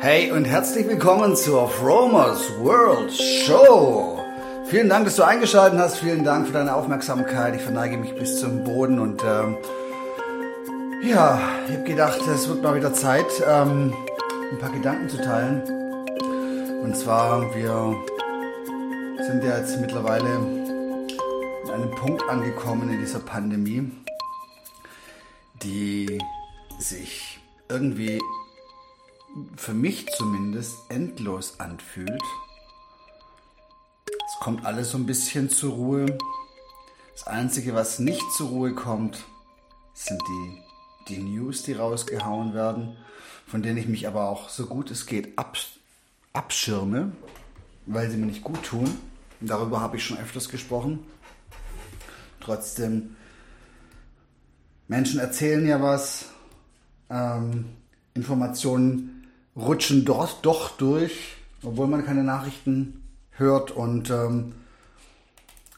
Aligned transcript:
Hey 0.00 0.30
und 0.30 0.44
herzlich 0.44 0.86
willkommen 0.86 1.34
zur 1.34 1.68
Fromers 1.68 2.56
World 2.60 3.12
Show. 3.12 4.22
Vielen 4.66 4.88
Dank, 4.88 5.06
dass 5.06 5.16
du 5.16 5.24
eingeschaltet 5.24 5.80
hast. 5.80 5.98
Vielen 5.98 6.22
Dank 6.22 6.46
für 6.46 6.52
deine 6.52 6.76
Aufmerksamkeit. 6.76 7.56
Ich 7.56 7.62
verneige 7.62 7.98
mich 7.98 8.14
bis 8.14 8.38
zum 8.38 8.62
Boden 8.62 9.00
und 9.00 9.24
ähm, 9.24 9.56
ja, 11.02 11.40
ich 11.66 11.74
habe 11.74 11.82
gedacht, 11.82 12.20
es 12.32 12.48
wird 12.48 12.62
mal 12.62 12.76
wieder 12.76 12.94
Zeit, 12.94 13.26
ähm, 13.44 13.92
ein 14.52 14.58
paar 14.60 14.70
Gedanken 14.70 15.08
zu 15.08 15.16
teilen. 15.16 15.62
Und 16.80 16.96
zwar, 16.96 17.52
wir 17.56 17.96
sind 19.26 19.42
ja 19.42 19.58
jetzt 19.58 19.80
mittlerweile 19.80 20.28
an 20.28 21.74
einem 21.74 21.90
Punkt 21.90 22.22
angekommen 22.28 22.88
in 22.88 23.00
dieser 23.00 23.18
Pandemie, 23.18 23.90
die 25.60 26.18
sich 26.78 27.40
irgendwie 27.68 28.20
für 29.56 29.74
mich 29.74 30.06
zumindest 30.16 30.76
endlos 30.88 31.60
anfühlt. 31.60 32.22
Es 34.06 34.40
kommt 34.40 34.64
alles 34.64 34.90
so 34.90 34.98
ein 34.98 35.06
bisschen 35.06 35.50
zur 35.50 35.72
Ruhe. 35.72 36.18
Das 37.12 37.26
Einzige, 37.26 37.74
was 37.74 37.98
nicht 37.98 38.22
zur 38.36 38.48
Ruhe 38.48 38.74
kommt, 38.74 39.24
sind 39.94 40.20
die, 40.28 40.62
die 41.08 41.18
News, 41.18 41.62
die 41.62 41.72
rausgehauen 41.72 42.54
werden, 42.54 42.96
von 43.46 43.62
denen 43.62 43.78
ich 43.78 43.88
mich 43.88 44.06
aber 44.06 44.28
auch 44.28 44.48
so 44.48 44.66
gut 44.66 44.90
es 44.90 45.06
geht 45.06 45.36
abschirme, 46.32 47.12
weil 47.86 48.10
sie 48.10 48.16
mir 48.16 48.26
nicht 48.26 48.44
gut 48.44 48.62
tun. 48.62 48.88
Darüber 49.40 49.80
habe 49.80 49.96
ich 49.96 50.04
schon 50.04 50.18
öfters 50.18 50.48
gesprochen. 50.48 51.00
Trotzdem, 52.40 53.16
Menschen 54.86 55.20
erzählen 55.20 55.66
ja 55.66 55.82
was, 55.82 56.26
ähm, 57.10 57.66
Informationen 58.14 59.17
rutschen 59.58 60.04
dort 60.04 60.38
doch 60.42 60.76
durch, 60.76 61.36
obwohl 61.62 61.88
man 61.88 62.04
keine 62.04 62.22
Nachrichten 62.22 63.02
hört. 63.32 63.70
Und 63.70 64.10
ähm, 64.10 64.54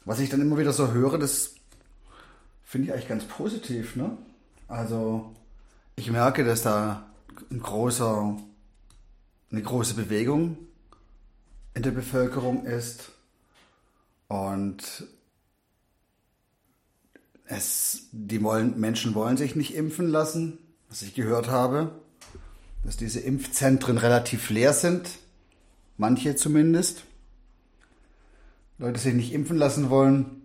was 0.04 0.20
ich 0.20 0.28
dann 0.28 0.40
immer 0.40 0.58
wieder 0.58 0.72
so 0.72 0.92
höre, 0.92 1.18
das 1.18 1.54
finde 2.62 2.88
ich 2.88 2.92
eigentlich 2.92 3.08
ganz 3.08 3.24
positiv. 3.24 3.96
Ne? 3.96 4.16
Also 4.68 5.34
ich 5.96 6.10
merke, 6.10 6.44
dass 6.44 6.62
da 6.62 7.06
ein 7.50 7.60
großer, 7.60 8.36
eine 9.50 9.62
große 9.62 9.94
Bewegung 9.94 10.58
in 11.74 11.82
der 11.82 11.90
Bevölkerung 11.90 12.66
ist. 12.66 13.12
Und 14.28 15.08
es, 17.46 18.08
die 18.12 18.42
wollen, 18.42 18.78
Menschen 18.78 19.14
wollen 19.14 19.36
sich 19.36 19.56
nicht 19.56 19.74
impfen 19.74 20.08
lassen, 20.08 20.58
was 20.88 21.02
ich 21.02 21.14
gehört 21.14 21.48
habe 21.48 21.92
dass 22.84 22.96
diese 22.96 23.20
Impfzentren 23.20 23.98
relativ 23.98 24.50
leer 24.50 24.72
sind, 24.72 25.08
manche 25.96 26.36
zumindest. 26.36 27.04
Leute 28.78 28.98
sich 28.98 29.14
nicht 29.14 29.32
impfen 29.32 29.58
lassen 29.58 29.90
wollen. 29.90 30.40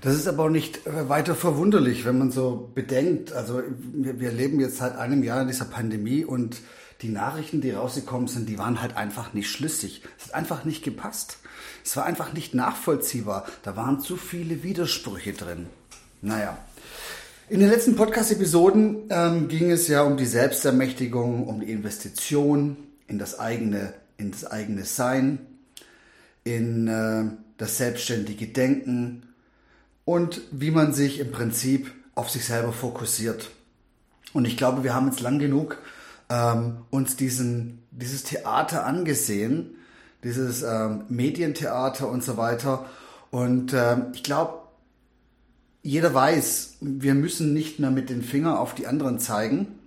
Das 0.00 0.14
ist 0.14 0.26
aber 0.26 0.44
auch 0.44 0.50
nicht 0.50 0.80
weiter 0.86 1.34
verwunderlich, 1.34 2.04
wenn 2.04 2.18
man 2.18 2.30
so 2.30 2.70
bedenkt. 2.74 3.32
Also 3.32 3.62
wir, 3.92 4.20
wir 4.20 4.32
leben 4.32 4.60
jetzt 4.60 4.78
seit 4.78 4.96
einem 4.96 5.22
Jahr 5.22 5.42
in 5.42 5.48
dieser 5.48 5.64
Pandemie 5.66 6.24
und 6.24 6.60
die 7.02 7.08
Nachrichten, 7.08 7.60
die 7.60 7.70
rausgekommen 7.70 8.28
sind, 8.28 8.48
die 8.48 8.58
waren 8.58 8.80
halt 8.80 8.96
einfach 8.96 9.34
nicht 9.34 9.50
schlüssig. 9.50 10.02
Es 10.18 10.26
hat 10.26 10.34
einfach 10.34 10.64
nicht 10.64 10.82
gepasst. 10.84 11.38
Es 11.84 11.96
war 11.96 12.04
einfach 12.06 12.32
nicht 12.32 12.54
nachvollziehbar. 12.54 13.46
Da 13.62 13.76
waren 13.76 14.00
zu 14.00 14.16
viele 14.16 14.62
Widersprüche 14.62 15.32
drin. 15.32 15.66
Naja, 16.22 16.56
in 17.48 17.60
den 17.60 17.68
letzten 17.68 17.94
Podcast-Episoden 17.94 19.04
ähm, 19.10 19.48
ging 19.48 19.70
es 19.70 19.86
ja 19.88 20.02
um 20.02 20.16
die 20.16 20.26
Selbstermächtigung, 20.26 21.46
um 21.46 21.60
die 21.60 21.70
Investition 21.70 22.76
in 23.06 23.18
das 23.18 23.38
eigene, 23.38 23.92
in 24.16 24.30
das 24.30 24.46
eigene 24.46 24.84
Sein, 24.84 25.40
in 26.42 26.88
äh, 26.88 27.24
das 27.58 27.76
selbstständige 27.76 28.46
Denken 28.46 29.28
und 30.06 30.40
wie 30.52 30.70
man 30.70 30.94
sich 30.94 31.20
im 31.20 31.32
Prinzip 31.32 31.90
auf 32.14 32.30
sich 32.30 32.46
selber 32.46 32.72
fokussiert. 32.72 33.50
Und 34.32 34.46
ich 34.46 34.56
glaube, 34.56 34.82
wir 34.82 34.94
haben 34.94 35.08
jetzt 35.08 35.20
lang 35.20 35.38
genug 35.38 35.78
ähm, 36.30 36.78
uns 36.90 37.16
diesen, 37.16 37.82
dieses 37.90 38.22
Theater 38.22 38.86
angesehen, 38.86 39.76
dieses 40.22 40.62
ähm, 40.62 41.04
Medientheater 41.08 42.08
und 42.08 42.24
so 42.24 42.38
weiter. 42.38 42.86
Und 43.30 43.74
ähm, 43.74 44.06
ich 44.14 44.22
glaube, 44.22 44.63
jeder 45.84 46.14
weiß, 46.14 46.78
wir 46.80 47.14
müssen 47.14 47.52
nicht 47.52 47.78
mehr 47.78 47.90
mit 47.90 48.08
den 48.08 48.22
Fingern 48.22 48.56
auf 48.56 48.74
die 48.74 48.86
anderen 48.86 49.18
zeigen 49.18 49.78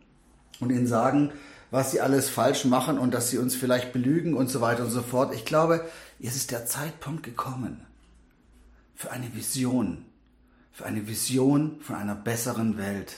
und 0.60 0.70
ihnen 0.70 0.86
sagen, 0.86 1.32
was 1.72 1.90
sie 1.90 2.02
alles 2.02 2.30
falsch 2.30 2.66
machen 2.66 3.00
und 3.00 3.16
dass 3.16 3.32
sie 3.32 3.40
uns 3.40 3.56
vielleicht 3.56 3.94
belügen 3.94 4.36
und 4.36 4.48
so 4.48 4.62
weiter 4.62 4.84
und 4.84 4.92
so 4.92 5.02
fort. 5.02 5.34
Ich 5.34 5.44
glaube, 5.44 5.84
jetzt 6.20 6.36
ist 6.36 6.52
der 6.52 6.68
Zeitpunkt 6.68 7.24
gekommen 7.24 7.84
für 8.94 9.10
eine 9.12 9.34
Vision, 9.36 10.06
für 10.72 10.86
eine 10.86 11.08
Vision 11.08 11.82
von 11.82 11.96
einer 11.96 12.16
besseren 12.16 12.78
Welt, 12.78 13.16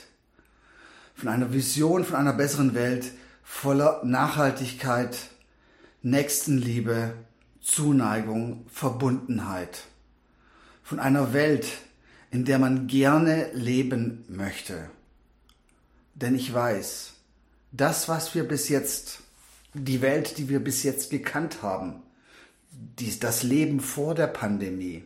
von 1.14 1.28
einer 1.28 1.52
Vision 1.52 2.02
von 2.06 2.16
einer 2.16 2.32
besseren 2.32 2.74
Welt 2.74 3.12
voller 3.42 4.00
Nachhaltigkeit, 4.04 5.18
Nächstenliebe, 6.00 7.12
Zuneigung, 7.60 8.64
Verbundenheit, 8.72 9.82
von 10.82 10.98
einer 10.98 11.34
Welt, 11.34 11.66
in 12.30 12.44
der 12.44 12.58
man 12.58 12.86
gerne 12.86 13.50
leben 13.52 14.24
möchte. 14.28 14.90
Denn 16.14 16.34
ich 16.34 16.52
weiß, 16.52 17.14
das, 17.72 18.08
was 18.08 18.34
wir 18.34 18.46
bis 18.46 18.68
jetzt, 18.68 19.20
die 19.74 20.00
Welt, 20.00 20.38
die 20.38 20.48
wir 20.48 20.60
bis 20.60 20.82
jetzt 20.82 21.10
gekannt 21.10 21.62
haben, 21.62 22.02
dies, 22.72 23.18
das 23.18 23.42
Leben 23.42 23.80
vor 23.80 24.14
der 24.14 24.26
Pandemie, 24.26 25.04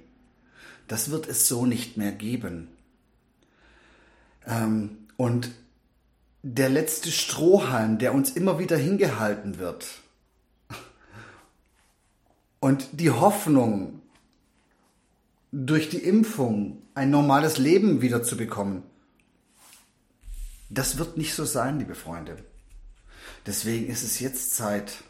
das 0.89 1.11
wird 1.11 1.27
es 1.29 1.49
so 1.49 1.67
nicht 1.67 1.97
mehr 1.97 2.13
geben. 2.13 2.69
Ähm, 4.47 4.99
und 5.17 5.51
der 6.43 6.69
letzte 6.69 7.11
Strohhalm, 7.11 7.99
der 7.99 8.13
uns 8.13 8.31
immer 8.31 8.59
wieder 8.59 8.77
hingehalten 8.77 9.59
wird, 9.59 9.87
und 12.61 12.89
die 12.93 13.11
Hoffnung, 13.11 14.01
durch 15.57 15.89
die 15.89 15.99
Impfung 15.99 16.83
ein 16.95 17.11
normales 17.11 17.59
Leben 17.59 18.03
wiederzubekommen. 18.03 18.83
Das 20.69 20.99
wird 20.99 21.17
nicht 21.17 21.35
so 21.35 21.45
sein, 21.45 21.79
liebe 21.79 21.95
Freunde. 21.95 22.45
Deswegen 23.47 23.87
ist 23.87 24.03
es 24.03 24.19
jetzt 24.19 24.57
Zeit, 24.57 25.05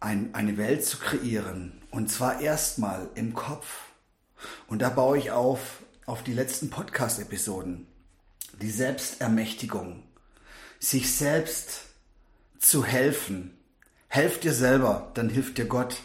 ein, 0.00 0.34
eine 0.34 0.56
Welt 0.56 0.84
zu 0.84 0.98
kreieren. 0.98 1.80
Und 1.92 2.10
zwar 2.10 2.40
erstmal 2.40 3.08
im 3.14 3.34
Kopf. 3.34 3.66
Und 4.66 4.82
da 4.82 4.90
baue 4.90 5.16
ich 5.16 5.30
auf, 5.30 5.84
auf 6.06 6.24
die 6.24 6.34
letzten 6.34 6.68
Podcast-Episoden. 6.68 7.86
Die 8.60 8.70
Selbstermächtigung. 8.70 10.02
Sich 10.80 11.14
selbst 11.14 11.82
zu 12.58 12.84
helfen. 12.84 13.56
Helft 14.08 14.42
dir 14.42 14.54
selber, 14.54 15.12
dann 15.14 15.28
hilft 15.28 15.58
dir 15.58 15.66
Gott 15.66 15.98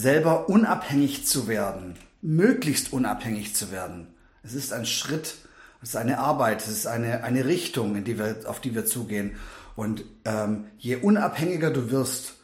selber 0.00 0.48
unabhängig 0.48 1.26
zu 1.26 1.46
werden, 1.46 1.96
möglichst 2.22 2.92
unabhängig 2.92 3.54
zu 3.54 3.70
werden. 3.70 4.08
Es 4.42 4.54
ist 4.54 4.72
ein 4.72 4.86
Schritt, 4.86 5.36
es 5.82 5.90
ist 5.90 5.96
eine 5.96 6.18
Arbeit, 6.18 6.62
es 6.62 6.68
ist 6.68 6.86
eine, 6.86 7.22
eine 7.22 7.44
Richtung, 7.44 7.96
in 7.96 8.04
die 8.04 8.18
wir, 8.18 8.38
auf 8.46 8.60
die 8.60 8.74
wir 8.74 8.86
zugehen. 8.86 9.36
Und 9.76 10.04
ähm, 10.24 10.66
je 10.78 10.96
unabhängiger 10.96 11.70
du 11.70 11.90
wirst, 11.90 12.34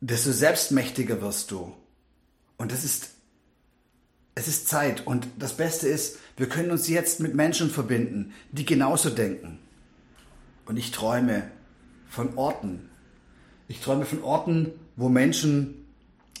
desto 0.00 0.32
selbstmächtiger 0.32 1.20
wirst 1.20 1.50
du. 1.50 1.74
Und 2.56 2.72
das 2.72 2.84
ist, 2.84 3.10
es 4.34 4.48
ist 4.48 4.68
Zeit. 4.68 5.06
Und 5.06 5.28
das 5.38 5.56
Beste 5.56 5.88
ist, 5.88 6.18
wir 6.36 6.48
können 6.48 6.70
uns 6.70 6.88
jetzt 6.88 7.20
mit 7.20 7.34
Menschen 7.34 7.70
verbinden, 7.70 8.32
die 8.50 8.64
genauso 8.64 9.10
denken. 9.10 9.58
Und 10.64 10.76
ich 10.76 10.90
träume 10.90 11.50
von 12.08 12.36
Orten. 12.36 12.88
Ich 13.66 13.80
träume 13.80 14.06
von 14.06 14.22
Orten, 14.22 14.72
wo 14.96 15.08
Menschen 15.08 15.77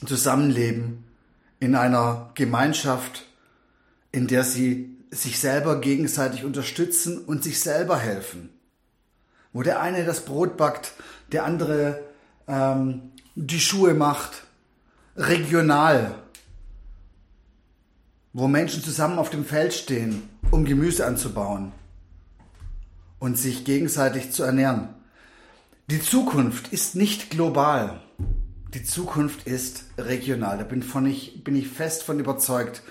zusammenleben 0.06 1.04
in 1.60 1.74
einer 1.74 2.30
Gemeinschaft, 2.34 3.26
in 4.12 4.26
der 4.26 4.44
sie 4.44 4.96
sich 5.10 5.38
selber 5.38 5.80
gegenseitig 5.80 6.44
unterstützen 6.44 7.18
und 7.18 7.42
sich 7.42 7.60
selber 7.60 7.98
helfen. 7.98 8.50
Wo 9.52 9.62
der 9.62 9.80
eine 9.80 10.04
das 10.04 10.24
Brot 10.24 10.56
backt, 10.56 10.92
der 11.32 11.44
andere 11.44 12.04
ähm, 12.46 13.12
die 13.34 13.60
Schuhe 13.60 13.94
macht, 13.94 14.42
regional. 15.16 16.14
Wo 18.32 18.46
Menschen 18.46 18.82
zusammen 18.82 19.18
auf 19.18 19.30
dem 19.30 19.44
Feld 19.44 19.74
stehen, 19.74 20.28
um 20.50 20.64
Gemüse 20.64 21.06
anzubauen 21.06 21.72
und 23.18 23.36
sich 23.36 23.64
gegenseitig 23.64 24.30
zu 24.30 24.42
ernähren. 24.42 24.90
Die 25.90 26.00
Zukunft 26.00 26.68
ist 26.68 26.94
nicht 26.94 27.30
global. 27.30 28.00
Die 28.74 28.84
Zukunft 28.84 29.46
ist 29.46 29.84
regional. 29.96 30.58
Da 30.58 30.64
bin, 30.64 30.82
von 30.82 31.06
ich, 31.06 31.42
bin 31.42 31.56
ich 31.56 31.68
fest 31.68 32.02
von 32.02 32.20
überzeugt. 32.20 32.82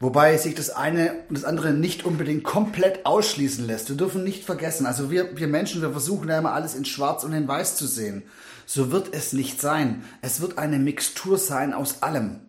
Wobei 0.00 0.36
sich 0.36 0.54
das 0.54 0.70
eine 0.70 1.14
und 1.28 1.38
das 1.38 1.44
andere 1.44 1.72
nicht 1.72 2.04
unbedingt 2.04 2.44
komplett 2.44 3.06
ausschließen 3.06 3.66
lässt. 3.66 3.88
Wir 3.88 3.96
dürfen 3.96 4.24
nicht 4.24 4.44
vergessen, 4.44 4.84
also 4.84 5.10
wir, 5.10 5.38
wir 5.38 5.48
Menschen, 5.48 5.80
wir 5.80 5.90
versuchen 5.90 6.28
ja 6.28 6.38
immer 6.38 6.52
alles 6.52 6.74
in 6.74 6.84
schwarz 6.84 7.24
und 7.24 7.32
in 7.32 7.48
weiß 7.48 7.76
zu 7.76 7.86
sehen. 7.86 8.24
So 8.66 8.90
wird 8.90 9.14
es 9.14 9.32
nicht 9.32 9.60
sein. 9.60 10.04
Es 10.20 10.40
wird 10.40 10.58
eine 10.58 10.78
Mixtur 10.78 11.38
sein 11.38 11.72
aus 11.72 12.02
allem. 12.02 12.40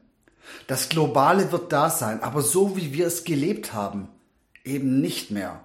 Das 0.66 0.90
Globale 0.90 1.52
wird 1.52 1.72
da 1.72 1.90
sein, 1.90 2.22
aber 2.22 2.42
so 2.42 2.76
wie 2.76 2.92
wir 2.92 3.08
es 3.08 3.24
gelebt 3.24 3.74
haben, 3.74 4.10
eben 4.66 5.00
nicht 5.00 5.32
mehr. 5.32 5.62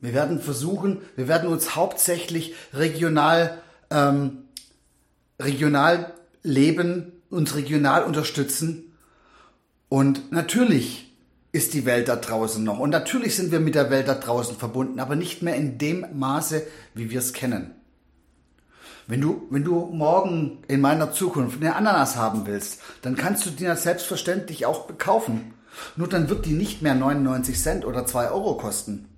Wir 0.00 0.14
werden 0.14 0.40
versuchen, 0.40 1.02
wir 1.16 1.28
werden 1.28 1.50
uns 1.50 1.76
hauptsächlich 1.76 2.54
regional, 2.72 3.60
ähm, 3.90 4.41
regional 5.44 6.14
leben, 6.42 7.12
uns 7.30 7.54
regional 7.54 8.04
unterstützen 8.04 8.92
und 9.88 10.32
natürlich 10.32 11.12
ist 11.52 11.74
die 11.74 11.84
Welt 11.84 12.08
da 12.08 12.16
draußen 12.16 12.64
noch. 12.64 12.78
Und 12.78 12.90
natürlich 12.90 13.36
sind 13.36 13.52
wir 13.52 13.60
mit 13.60 13.74
der 13.74 13.90
Welt 13.90 14.08
da 14.08 14.14
draußen 14.14 14.56
verbunden, 14.56 14.98
aber 15.00 15.16
nicht 15.16 15.42
mehr 15.42 15.54
in 15.54 15.76
dem 15.76 16.06
Maße, 16.14 16.62
wie 16.94 17.10
wir 17.10 17.18
es 17.18 17.34
kennen. 17.34 17.72
Wenn 19.06 19.20
du, 19.20 19.46
wenn 19.50 19.64
du 19.64 19.86
morgen 19.92 20.62
in 20.68 20.80
meiner 20.80 21.12
Zukunft 21.12 21.60
eine 21.60 21.76
Ananas 21.76 22.16
haben 22.16 22.46
willst, 22.46 22.80
dann 23.02 23.16
kannst 23.16 23.44
du 23.44 23.50
die 23.50 23.64
ja 23.64 23.76
selbstverständlich 23.76 24.64
auch 24.64 24.96
kaufen. 24.96 25.52
Nur 25.96 26.08
dann 26.08 26.30
wird 26.30 26.46
die 26.46 26.52
nicht 26.52 26.80
mehr 26.80 26.94
99 26.94 27.60
Cent 27.60 27.84
oder 27.84 28.06
2 28.06 28.30
Euro 28.30 28.56
kosten. 28.56 29.08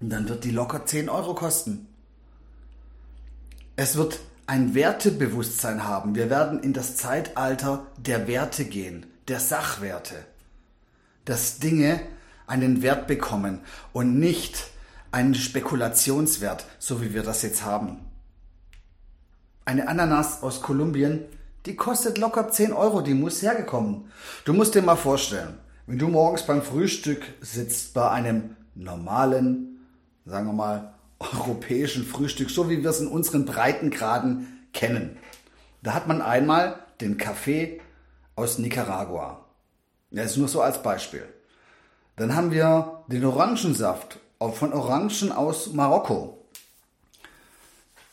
Und 0.00 0.10
dann 0.10 0.28
wird 0.28 0.42
die 0.42 0.50
locker 0.50 0.86
10 0.86 1.08
Euro 1.08 1.34
kosten. 1.34 1.86
Es 3.76 3.96
wird 3.96 4.18
ein 4.46 4.74
Wertebewusstsein 4.74 5.84
haben. 5.84 6.14
Wir 6.14 6.30
werden 6.30 6.60
in 6.60 6.72
das 6.72 6.96
Zeitalter 6.96 7.86
der 7.98 8.26
Werte 8.26 8.64
gehen 8.64 9.06
der 9.28 9.40
Sachwerte, 9.40 10.16
dass 11.24 11.58
Dinge 11.58 12.00
einen 12.46 12.82
Wert 12.82 13.06
bekommen 13.06 13.60
und 13.92 14.18
nicht 14.18 14.70
einen 15.12 15.34
Spekulationswert, 15.34 16.66
so 16.78 17.00
wie 17.00 17.14
wir 17.14 17.22
das 17.22 17.42
jetzt 17.42 17.64
haben. 17.64 18.00
Eine 19.64 19.88
Ananas 19.88 20.42
aus 20.42 20.60
Kolumbien, 20.60 21.24
die 21.64 21.76
kostet 21.76 22.18
locker 22.18 22.50
10 22.50 22.74
Euro, 22.74 23.00
die 23.00 23.14
muss 23.14 23.40
hergekommen. 23.40 24.10
Du 24.44 24.52
musst 24.52 24.74
dir 24.74 24.82
mal 24.82 24.96
vorstellen, 24.96 25.58
wenn 25.86 25.98
du 25.98 26.08
morgens 26.08 26.42
beim 26.42 26.62
Frühstück 26.62 27.22
sitzt 27.40 27.94
bei 27.94 28.10
einem 28.10 28.56
normalen, 28.74 29.78
sagen 30.26 30.46
wir 30.46 30.52
mal, 30.52 30.93
europäischen 31.32 32.04
Frühstück, 32.04 32.50
so 32.50 32.68
wie 32.68 32.82
wir 32.82 32.90
es 32.90 33.00
in 33.00 33.08
unseren 33.08 33.44
Breitengraden 33.44 34.66
kennen. 34.72 35.16
Da 35.82 35.94
hat 35.94 36.06
man 36.08 36.22
einmal 36.22 36.80
den 37.00 37.16
Kaffee 37.16 37.80
aus 38.36 38.58
Nicaragua. 38.58 39.44
Das 40.10 40.32
ist 40.32 40.36
nur 40.36 40.48
so 40.48 40.60
als 40.60 40.82
Beispiel. 40.82 41.26
Dann 42.16 42.34
haben 42.34 42.50
wir 42.50 43.04
den 43.08 43.24
Orangensaft 43.24 44.18
von 44.38 44.72
Orangen 44.72 45.32
aus 45.32 45.72
Marokko. 45.72 46.44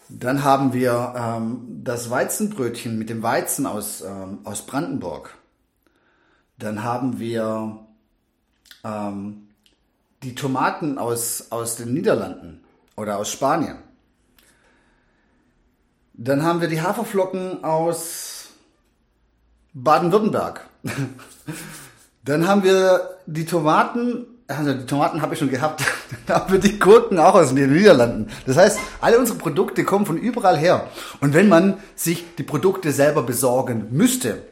Dann 0.10 0.44
haben 0.44 0.74
wir 0.74 1.14
ähm, 1.16 1.82
das 1.84 2.10
Weizenbrötchen 2.10 2.98
mit 2.98 3.10
dem 3.10 3.24
Weizen 3.24 3.66
aus, 3.66 4.02
ähm, 4.02 4.40
aus 4.44 4.66
Brandenburg. 4.66 5.38
Dann 6.58 6.84
haben 6.84 7.20
wir 7.20 7.80
ähm, 8.84 9.48
die 10.24 10.36
Tomaten 10.36 10.98
aus, 10.98 11.48
aus 11.52 11.78
den 11.78 11.94
Niederlanden 11.94 12.61
oder 13.02 13.18
aus 13.18 13.32
Spanien. 13.32 13.78
Dann 16.14 16.44
haben 16.44 16.62
wir 16.62 16.68
die 16.68 16.82
Haferflocken 16.82 17.64
aus 17.64 18.50
Baden-Württemberg. 19.74 20.70
Dann 22.24 22.48
haben 22.48 22.64
wir 22.64 23.18
die 23.26 23.46
Tomaten, 23.46 24.28
also 24.48 24.74
die 24.74 24.86
Tomaten 24.86 25.24
habe 25.24 25.34
ich 25.34 25.40
schon 25.40 25.50
gehabt, 25.50 25.82
dann 26.28 26.36
haben 26.36 26.54
wir 26.54 26.60
die 26.60 26.78
Gurken 26.78 27.18
auch 27.18 27.34
aus 27.34 27.56
den 27.56 27.74
Niederlanden. 27.74 28.30
Das 28.46 28.58
heißt, 28.58 28.80
alle 29.00 29.18
unsere 29.18 29.40
Produkte 29.40 29.84
kommen 29.84 30.06
von 30.06 30.18
überall 30.18 30.56
her. 30.56 30.86
Und 31.20 31.34
wenn 31.34 31.50
man 31.50 31.80
sich 31.96 32.36
die 32.36 32.44
Produkte 32.44 32.92
selber 32.92 33.24
besorgen 33.24 33.88
müsste, 33.90 34.44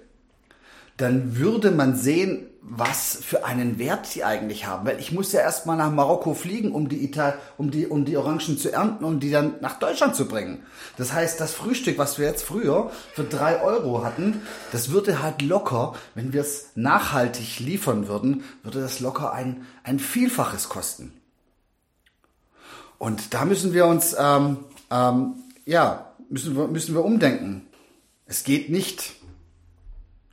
dann 0.98 1.38
würde 1.38 1.70
man 1.70 1.96
sehen, 1.96 2.49
was 2.62 3.18
für 3.22 3.46
einen 3.46 3.80
Wert 3.80 4.14
die 4.14 4.24
eigentlich 4.24 4.68
haben. 4.68 4.86
Weil 4.86 5.00
ich 5.00 5.12
muss 5.12 5.32
ja 5.32 5.42
erstmal 5.42 5.78
nach 5.78 5.92
Marokko 5.92 6.34
fliegen, 6.34 6.72
um 6.72 6.90
die, 6.90 7.04
Ital 7.04 7.38
um, 7.58 7.72
die, 7.72 7.88
um 7.88 8.06
die 8.06 8.18
Orangen 8.18 8.58
zu 8.58 8.72
ernten 8.72 9.06
und 9.06 9.22
die 9.22 9.32
dann 9.32 9.56
nach 9.62 9.80
Deutschland 9.80 10.16
zu 10.16 10.28
bringen. 10.28 10.64
Das 10.98 11.14
heißt, 11.14 11.40
das 11.40 11.54
Frühstück, 11.54 11.98
was 11.98 12.20
wir 12.20 12.28
jetzt 12.28 12.44
früher 12.44 12.92
für 13.14 13.24
drei 13.24 13.62
Euro 13.62 14.04
hatten, 14.04 14.42
das 14.72 14.92
würde 14.92 15.22
halt 15.22 15.42
locker, 15.42 15.96
wenn 16.16 16.34
wir 16.34 16.42
es 16.42 16.72
nachhaltig 16.76 17.60
liefern 17.60 18.08
würden, 18.08 18.44
würde 18.64 18.82
das 18.82 19.00
locker 19.00 19.34
ein, 19.34 19.66
ein 19.84 20.00
Vielfaches 20.00 20.70
kosten. 20.70 21.14
Und 22.98 23.34
da 23.34 23.46
müssen 23.46 23.74
wir 23.74 23.86
uns, 23.86 24.16
ähm, 24.20 24.58
ähm, 24.92 25.36
ja, 25.66 26.14
müssen 26.30 26.56
wir, 26.56 26.68
müssen 26.68 26.94
wir 26.94 27.04
umdenken. 27.04 27.66
Es 28.26 28.44
geht 28.44 28.70
nicht, 28.70 29.16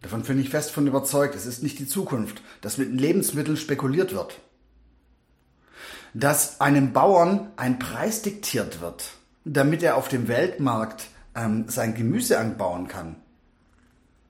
Davon 0.06 0.22
bin 0.22 0.38
ich 0.38 0.50
fest 0.50 0.70
von 0.70 0.86
überzeugt, 0.86 1.34
es 1.34 1.46
ist 1.46 1.64
nicht 1.64 1.80
die 1.80 1.88
Zukunft, 1.88 2.40
dass 2.60 2.78
mit 2.78 2.92
Lebensmitteln 2.92 3.56
spekuliert 3.56 4.14
wird. 4.14 4.38
Dass 6.14 6.60
einem 6.60 6.92
Bauern 6.92 7.50
ein 7.56 7.80
Preis 7.80 8.22
diktiert 8.22 8.80
wird, 8.80 9.14
damit 9.44 9.82
er 9.82 9.96
auf 9.96 10.06
dem 10.06 10.28
Weltmarkt 10.28 11.08
ähm, 11.34 11.64
sein 11.66 11.96
Gemüse 11.96 12.38
anbauen 12.38 12.86
kann. 12.86 13.16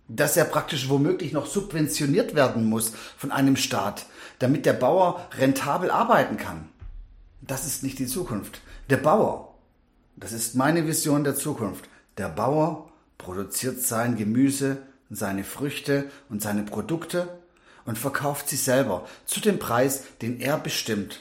Dass 0.08 0.38
er 0.38 0.46
praktisch 0.46 0.88
womöglich 0.88 1.34
noch 1.34 1.44
subventioniert 1.44 2.34
werden 2.34 2.70
muss 2.70 2.92
von 3.18 3.30
einem 3.30 3.56
Staat, 3.56 4.06
damit 4.38 4.64
der 4.64 4.72
Bauer 4.72 5.28
rentabel 5.38 5.90
arbeiten 5.90 6.38
kann. 6.38 6.70
Das 7.42 7.66
ist 7.66 7.82
nicht 7.82 7.98
die 7.98 8.06
Zukunft. 8.06 8.62
Der 8.88 8.96
Bauer, 8.96 9.58
das 10.16 10.32
ist 10.32 10.54
meine 10.54 10.86
Vision 10.86 11.22
der 11.22 11.34
Zukunft, 11.34 11.86
der 12.16 12.30
Bauer 12.30 12.90
produziert 13.18 13.82
sein 13.82 14.16
Gemüse 14.16 14.78
seine 15.10 15.44
Früchte 15.44 16.10
und 16.28 16.42
seine 16.42 16.62
Produkte 16.62 17.28
und 17.84 17.98
verkauft 17.98 18.48
sie 18.48 18.56
selber 18.56 19.06
zu 19.24 19.40
dem 19.40 19.58
Preis, 19.58 20.04
den 20.20 20.40
er 20.40 20.58
bestimmt. 20.58 21.20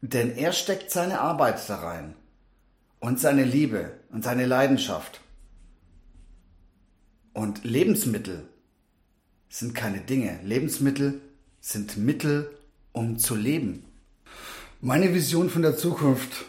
Denn 0.00 0.36
er 0.36 0.52
steckt 0.52 0.90
seine 0.90 1.20
Arbeit 1.20 1.68
da 1.68 1.76
rein 1.76 2.14
und 3.00 3.20
seine 3.20 3.44
Liebe 3.44 3.92
und 4.10 4.24
seine 4.24 4.46
Leidenschaft. 4.46 5.20
Und 7.32 7.64
Lebensmittel 7.64 8.46
sind 9.48 9.74
keine 9.74 10.00
Dinge. 10.00 10.40
Lebensmittel 10.42 11.20
sind 11.60 11.96
Mittel, 11.96 12.56
um 12.92 13.18
zu 13.18 13.34
leben. 13.34 13.84
Meine 14.80 15.14
Vision 15.14 15.48
von 15.48 15.62
der 15.62 15.76
Zukunft 15.76 16.44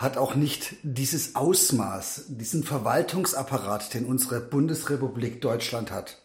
hat 0.00 0.16
auch 0.16 0.34
nicht 0.34 0.76
dieses 0.82 1.36
Ausmaß, 1.36 2.24
diesen 2.28 2.64
Verwaltungsapparat, 2.64 3.92
den 3.92 4.06
unsere 4.06 4.40
Bundesrepublik 4.40 5.42
Deutschland 5.42 5.90
hat. 5.90 6.16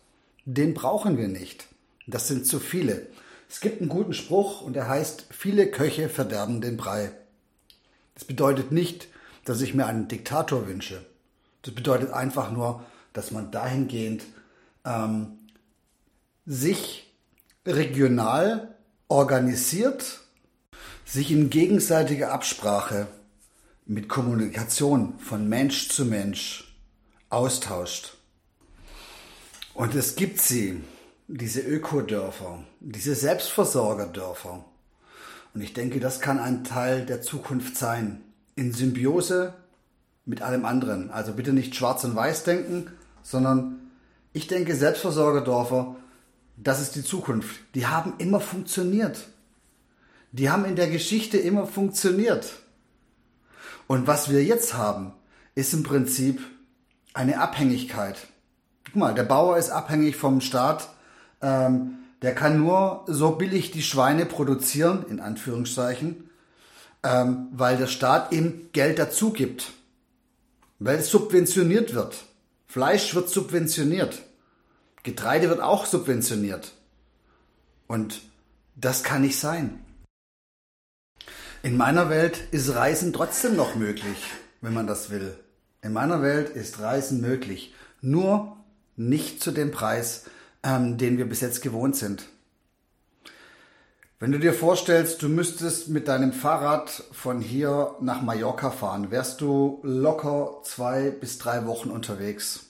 Den 0.46 0.74
brauchen 0.74 1.18
wir 1.18 1.28
nicht. 1.28 1.68
Das 2.08 2.30
sind 2.30 2.48
zu 2.48 2.62
viele. 2.62 3.08
Es 3.50 3.60
gibt 3.60 3.82
einen 3.82 3.90
guten 3.90 4.14
Spruch 4.14 4.62
und 4.62 4.78
der 4.78 4.88
heißt, 4.88 5.26
viele 5.30 5.70
Köche 5.70 6.08
verderben 6.08 6.62
den 6.62 6.78
Brei. 6.78 7.12
Das 8.14 8.24
bedeutet 8.24 8.72
nicht, 8.72 9.10
dass 9.44 9.60
ich 9.60 9.74
mir 9.74 9.88
einen 9.88 10.08
Diktator 10.08 10.70
wünsche. 10.70 11.06
Das 11.64 11.76
bedeutet 11.76 12.14
einfach 12.14 12.52
nur, 12.52 12.86
dass 13.12 13.32
man 13.32 13.52
dahingehend 13.52 14.24
ähm, 14.86 15.38
sich 16.46 17.14
regional 17.66 18.74
organisiert, 19.10 20.22
sich 21.04 21.30
in 21.30 21.50
gegenseitiger 21.50 22.32
Absprache 22.32 23.08
mit 23.86 24.10
Kommunikation 24.10 25.20
von 25.20 25.48
Mensch 25.48 25.90
zu 25.90 26.06
Mensch 26.06 26.76
austauscht. 27.30 28.18
Und 29.74 29.94
es 29.94 30.16
gibt 30.16 30.40
sie, 30.40 30.82
diese 31.28 31.62
Ökodörfer, 31.62 32.64
diese 32.80 33.16
Selbstversorgerdörfer. 33.16 34.64
Und 35.54 35.62
ich 35.62 35.74
denke, 35.74 36.00
das 36.00 36.20
kann 36.20 36.40
ein 36.40 36.64
Teil 36.64 37.06
der 37.06 37.22
Zukunft 37.22 37.78
sein. 37.78 38.22
In 38.56 38.74
Symbiose 38.74 39.54
mit 40.26 40.42
allem 40.42 40.66
anderen. 40.66 41.12
Also 41.12 41.34
bitte 41.34 41.54
nicht 41.54 41.76
schwarz 41.76 42.04
und 42.04 42.16
weiß 42.16 42.44
denken, 42.44 42.92
sondern 43.22 43.92
ich 44.34 44.48
denke, 44.48 44.76
Selbstversorgerdörfer, 44.76 45.96
das 46.58 46.82
ist 46.82 46.96
die 46.96 47.04
Zukunft. 47.04 47.60
Die 47.76 47.86
haben 47.86 48.14
immer 48.18 48.40
funktioniert. 48.40 49.28
Die 50.32 50.50
haben 50.50 50.66
in 50.66 50.76
der 50.76 50.90
Geschichte 50.90 51.38
immer 51.38 51.68
funktioniert. 51.68 52.54
Und 53.88 54.08
was 54.08 54.30
wir 54.30 54.44
jetzt 54.44 54.74
haben, 54.74 55.14
ist 55.54 55.74
im 55.74 55.84
Prinzip 55.84 56.42
eine 57.14 57.40
Abhängigkeit. 57.40 58.28
Guck 58.86 58.96
mal, 58.96 59.14
der 59.14 59.24
Bauer 59.24 59.58
ist 59.58 59.70
abhängig 59.70 60.16
vom 60.16 60.42
Staat. 60.42 60.90
Ähm, 61.42 62.00
der 62.22 62.34
kann 62.34 62.60
nur 62.60 63.04
so 63.08 63.32
billig 63.32 63.72
die 63.72 63.84
Schweine 63.84 64.26
produzieren, 64.26 65.06
in 65.10 65.20
Anführungszeichen, 65.20 66.30
ähm, 67.04 67.48
weil 67.52 67.78
der 67.78 67.88
Staat 67.88 68.32
ihm 68.32 68.70
Geld 68.74 69.00
dazu 69.00 69.32
gibt. 69.32 69.72
Weil 70.80 70.98
es 70.98 71.10
subventioniert 71.10 71.94
wird. 71.94 72.26
Fleisch 72.68 73.16
wird 73.16 73.30
subventioniert. 73.30 74.22
Getreide 75.04 75.50
wird 75.50 75.62
auch 75.62 75.86
subventioniert. 75.86 76.74
Und 77.88 78.22
das 78.76 79.04
kann 79.04 79.22
nicht 79.22 79.40
sein. 79.40 79.80
In 81.66 81.78
meiner 81.78 82.12
Welt 82.12 82.44
ist 82.52 82.76
Reisen 82.76 83.12
trotzdem 83.12 83.56
noch 83.56 83.74
möglich, 83.74 84.30
wenn 84.62 84.76
man 84.76 84.86
das 84.86 85.10
will. 85.10 85.36
In 85.82 85.94
meiner 85.94 86.22
Welt 86.22 86.50
ist 86.50 86.80
Reisen 86.80 87.22
möglich. 87.22 87.74
Nur 88.02 88.58
nicht 88.98 89.42
zu 89.42 89.50
dem 89.50 89.72
Preis, 89.72 90.26
ähm, 90.62 91.00
den 91.00 91.18
wir 91.18 91.28
bis 91.28 91.42
jetzt 91.42 91.64
gewohnt 91.64 91.96
sind. 91.96 92.28
Wenn 94.20 94.32
du 94.32 94.38
dir 94.38 94.54
vorstellst, 94.54 95.24
du 95.24 95.28
müsstest 95.28 95.88
mit 95.88 96.08
deinem 96.08 96.34
Fahrrad 96.34 97.04
von 97.12 97.42
hier 97.42 97.96
nach 98.00 98.22
Mallorca 98.22 98.70
fahren, 98.70 99.10
wärst 99.10 99.42
du 99.42 99.80
locker 99.82 100.62
zwei 100.66 101.10
bis 101.10 101.40
drei 101.40 101.66
Wochen 101.66 101.90
unterwegs. 101.90 102.68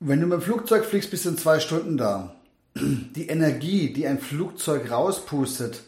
Wenn 0.00 0.20
du 0.20 0.26
mit 0.26 0.40
dem 0.40 0.42
Flugzeug 0.42 0.84
fliegst, 0.84 1.12
bist 1.12 1.26
du 1.26 1.28
in 1.28 1.38
zwei 1.38 1.60
Stunden 1.60 1.96
da. 1.96 2.35
Die 2.78 3.28
Energie, 3.28 3.90
die 3.90 4.06
ein 4.06 4.18
Flugzeug 4.18 4.90
rauspustet, 4.90 5.82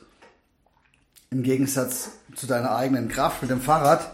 im 1.30 1.42
Gegensatz 1.42 2.12
zu 2.34 2.46
deiner 2.46 2.74
eigenen 2.74 3.08
Kraft 3.08 3.42
mit 3.42 3.50
dem 3.50 3.60
Fahrrad, 3.60 4.10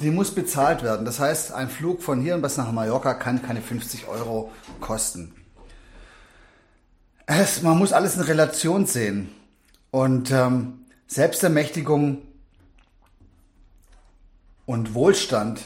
die 0.00 0.10
muss 0.10 0.34
bezahlt 0.34 0.82
werden. 0.82 1.06
Das 1.06 1.20
heißt, 1.20 1.52
ein 1.52 1.68
Flug 1.68 2.02
von 2.02 2.20
hier 2.20 2.36
bis 2.38 2.56
nach 2.56 2.72
Mallorca 2.72 3.14
kann 3.14 3.42
keine 3.42 3.62
50 3.62 4.08
Euro 4.08 4.50
kosten. 4.80 5.32
Es, 7.26 7.62
man 7.62 7.78
muss 7.78 7.92
alles 7.92 8.16
in 8.16 8.22
Relation 8.22 8.86
sehen. 8.86 9.30
Und 9.92 10.32
ähm, 10.32 10.84
Selbstermächtigung 11.06 12.22
und 14.64 14.94
Wohlstand 14.94 15.60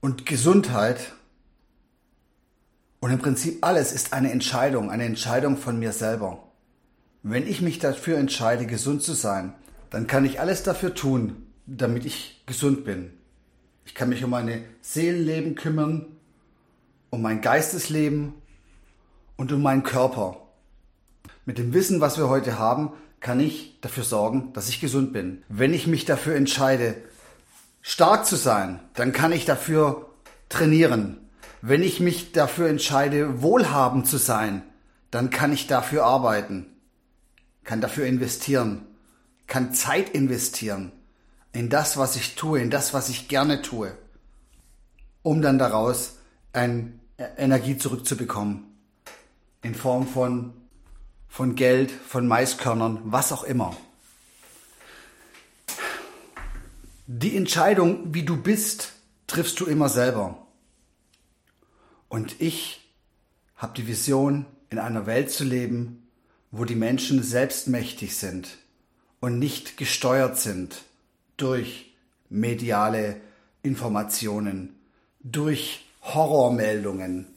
und 0.00 0.24
Gesundheit 0.24 1.12
und 3.02 3.10
im 3.10 3.18
Prinzip 3.18 3.66
alles 3.66 3.90
ist 3.90 4.12
eine 4.12 4.30
Entscheidung, 4.30 4.88
eine 4.88 5.04
Entscheidung 5.04 5.56
von 5.56 5.76
mir 5.76 5.90
selber. 5.90 6.38
Wenn 7.24 7.48
ich 7.48 7.60
mich 7.60 7.80
dafür 7.80 8.16
entscheide, 8.16 8.64
gesund 8.64 9.02
zu 9.02 9.14
sein, 9.14 9.54
dann 9.90 10.06
kann 10.06 10.24
ich 10.24 10.38
alles 10.38 10.62
dafür 10.62 10.94
tun, 10.94 11.48
damit 11.66 12.06
ich 12.06 12.44
gesund 12.46 12.84
bin. 12.84 13.12
Ich 13.84 13.96
kann 13.96 14.08
mich 14.08 14.22
um 14.22 14.30
meine 14.30 14.62
Seelenleben 14.82 15.56
kümmern, 15.56 16.06
um 17.10 17.22
mein 17.22 17.40
Geistesleben 17.40 18.34
und 19.36 19.50
um 19.50 19.62
meinen 19.62 19.82
Körper. 19.82 20.36
Mit 21.44 21.58
dem 21.58 21.74
Wissen, 21.74 22.00
was 22.00 22.18
wir 22.18 22.28
heute 22.28 22.56
haben, 22.56 22.92
kann 23.18 23.40
ich 23.40 23.80
dafür 23.80 24.04
sorgen, 24.04 24.52
dass 24.52 24.68
ich 24.68 24.80
gesund 24.80 25.12
bin. 25.12 25.42
Wenn 25.48 25.74
ich 25.74 25.88
mich 25.88 26.04
dafür 26.04 26.36
entscheide, 26.36 26.94
stark 27.80 28.26
zu 28.26 28.36
sein, 28.36 28.78
dann 28.94 29.12
kann 29.12 29.32
ich 29.32 29.44
dafür 29.44 30.08
trainieren. 30.48 31.21
Wenn 31.64 31.84
ich 31.84 32.00
mich 32.00 32.32
dafür 32.32 32.68
entscheide, 32.68 33.40
wohlhabend 33.40 34.08
zu 34.08 34.18
sein, 34.18 34.64
dann 35.12 35.30
kann 35.30 35.52
ich 35.52 35.68
dafür 35.68 36.04
arbeiten, 36.04 36.66
kann 37.62 37.80
dafür 37.80 38.04
investieren, 38.06 38.84
kann 39.46 39.72
Zeit 39.72 40.10
investieren 40.10 40.90
in 41.52 41.68
das, 41.68 41.96
was 41.96 42.16
ich 42.16 42.34
tue, 42.34 42.60
in 42.60 42.70
das, 42.70 42.94
was 42.94 43.08
ich 43.08 43.28
gerne 43.28 43.62
tue, 43.62 43.96
um 45.22 45.40
dann 45.40 45.56
daraus 45.56 46.16
ein 46.52 46.98
Energie 47.36 47.78
zurückzubekommen 47.78 48.64
in 49.62 49.76
Form 49.76 50.08
von, 50.08 50.54
von 51.28 51.54
Geld, 51.54 51.92
von 51.92 52.26
Maiskörnern, 52.26 53.02
was 53.04 53.30
auch 53.30 53.44
immer. 53.44 53.76
Die 57.06 57.36
Entscheidung, 57.36 58.12
wie 58.12 58.24
du 58.24 58.36
bist, 58.36 58.94
triffst 59.28 59.60
du 59.60 59.66
immer 59.66 59.88
selber. 59.88 60.42
Und 62.12 62.42
ich 62.42 62.90
habe 63.56 63.72
die 63.74 63.88
Vision, 63.88 64.44
in 64.68 64.78
einer 64.78 65.06
Welt 65.06 65.30
zu 65.30 65.44
leben, 65.44 66.06
wo 66.50 66.66
die 66.66 66.74
Menschen 66.74 67.22
selbstmächtig 67.22 68.18
sind 68.18 68.58
und 69.20 69.38
nicht 69.38 69.78
gesteuert 69.78 70.36
sind 70.36 70.82
durch 71.38 71.94
mediale 72.28 73.16
Informationen, 73.62 74.74
durch 75.20 75.86
Horrormeldungen, 76.02 77.28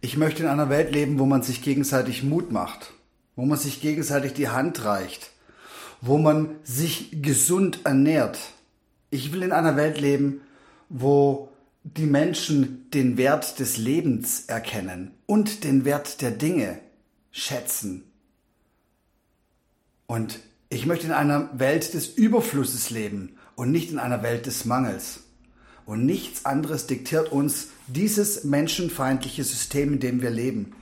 ich 0.00 0.16
möchte 0.16 0.44
in 0.44 0.48
einer 0.48 0.70
Welt 0.70 0.90
leben, 0.90 1.18
wo 1.18 1.26
man 1.26 1.42
sich 1.42 1.60
gegenseitig 1.60 2.22
Mut 2.22 2.50
macht, 2.50 2.94
wo 3.36 3.44
man 3.44 3.58
sich 3.58 3.82
gegenseitig 3.82 4.32
die 4.32 4.48
Hand 4.48 4.82
reicht, 4.86 5.30
wo 6.00 6.16
man 6.16 6.56
sich 6.64 7.20
gesund 7.20 7.80
ernährt. 7.84 8.38
Ich 9.10 9.30
will 9.30 9.42
in 9.42 9.52
einer 9.52 9.76
Welt 9.76 10.00
leben, 10.00 10.40
wo 10.88 11.50
die 11.82 12.06
Menschen 12.06 12.90
den 12.90 13.16
Wert 13.16 13.58
des 13.58 13.76
Lebens 13.76 14.44
erkennen 14.46 15.12
und 15.26 15.64
den 15.64 15.84
Wert 15.84 16.20
der 16.20 16.30
Dinge 16.30 16.80
schätzen. 17.30 18.04
Und 20.06 20.40
ich 20.70 20.86
möchte 20.86 21.06
in 21.06 21.12
einer 21.12 21.50
Welt 21.58 21.94
des 21.94 22.08
Überflusses 22.08 22.90
leben 22.90 23.36
und 23.56 23.70
nicht 23.70 23.90
in 23.90 23.98
einer 23.98 24.22
Welt 24.22 24.46
des 24.46 24.64
Mangels. 24.64 25.20
Und 25.86 26.04
nichts 26.04 26.44
anderes 26.44 26.86
diktiert 26.86 27.32
uns 27.32 27.68
dieses 27.86 28.44
menschenfeindliche 28.44 29.44
System, 29.44 29.94
in 29.94 30.00
dem 30.00 30.20
wir 30.20 30.30
leben. 30.30 30.74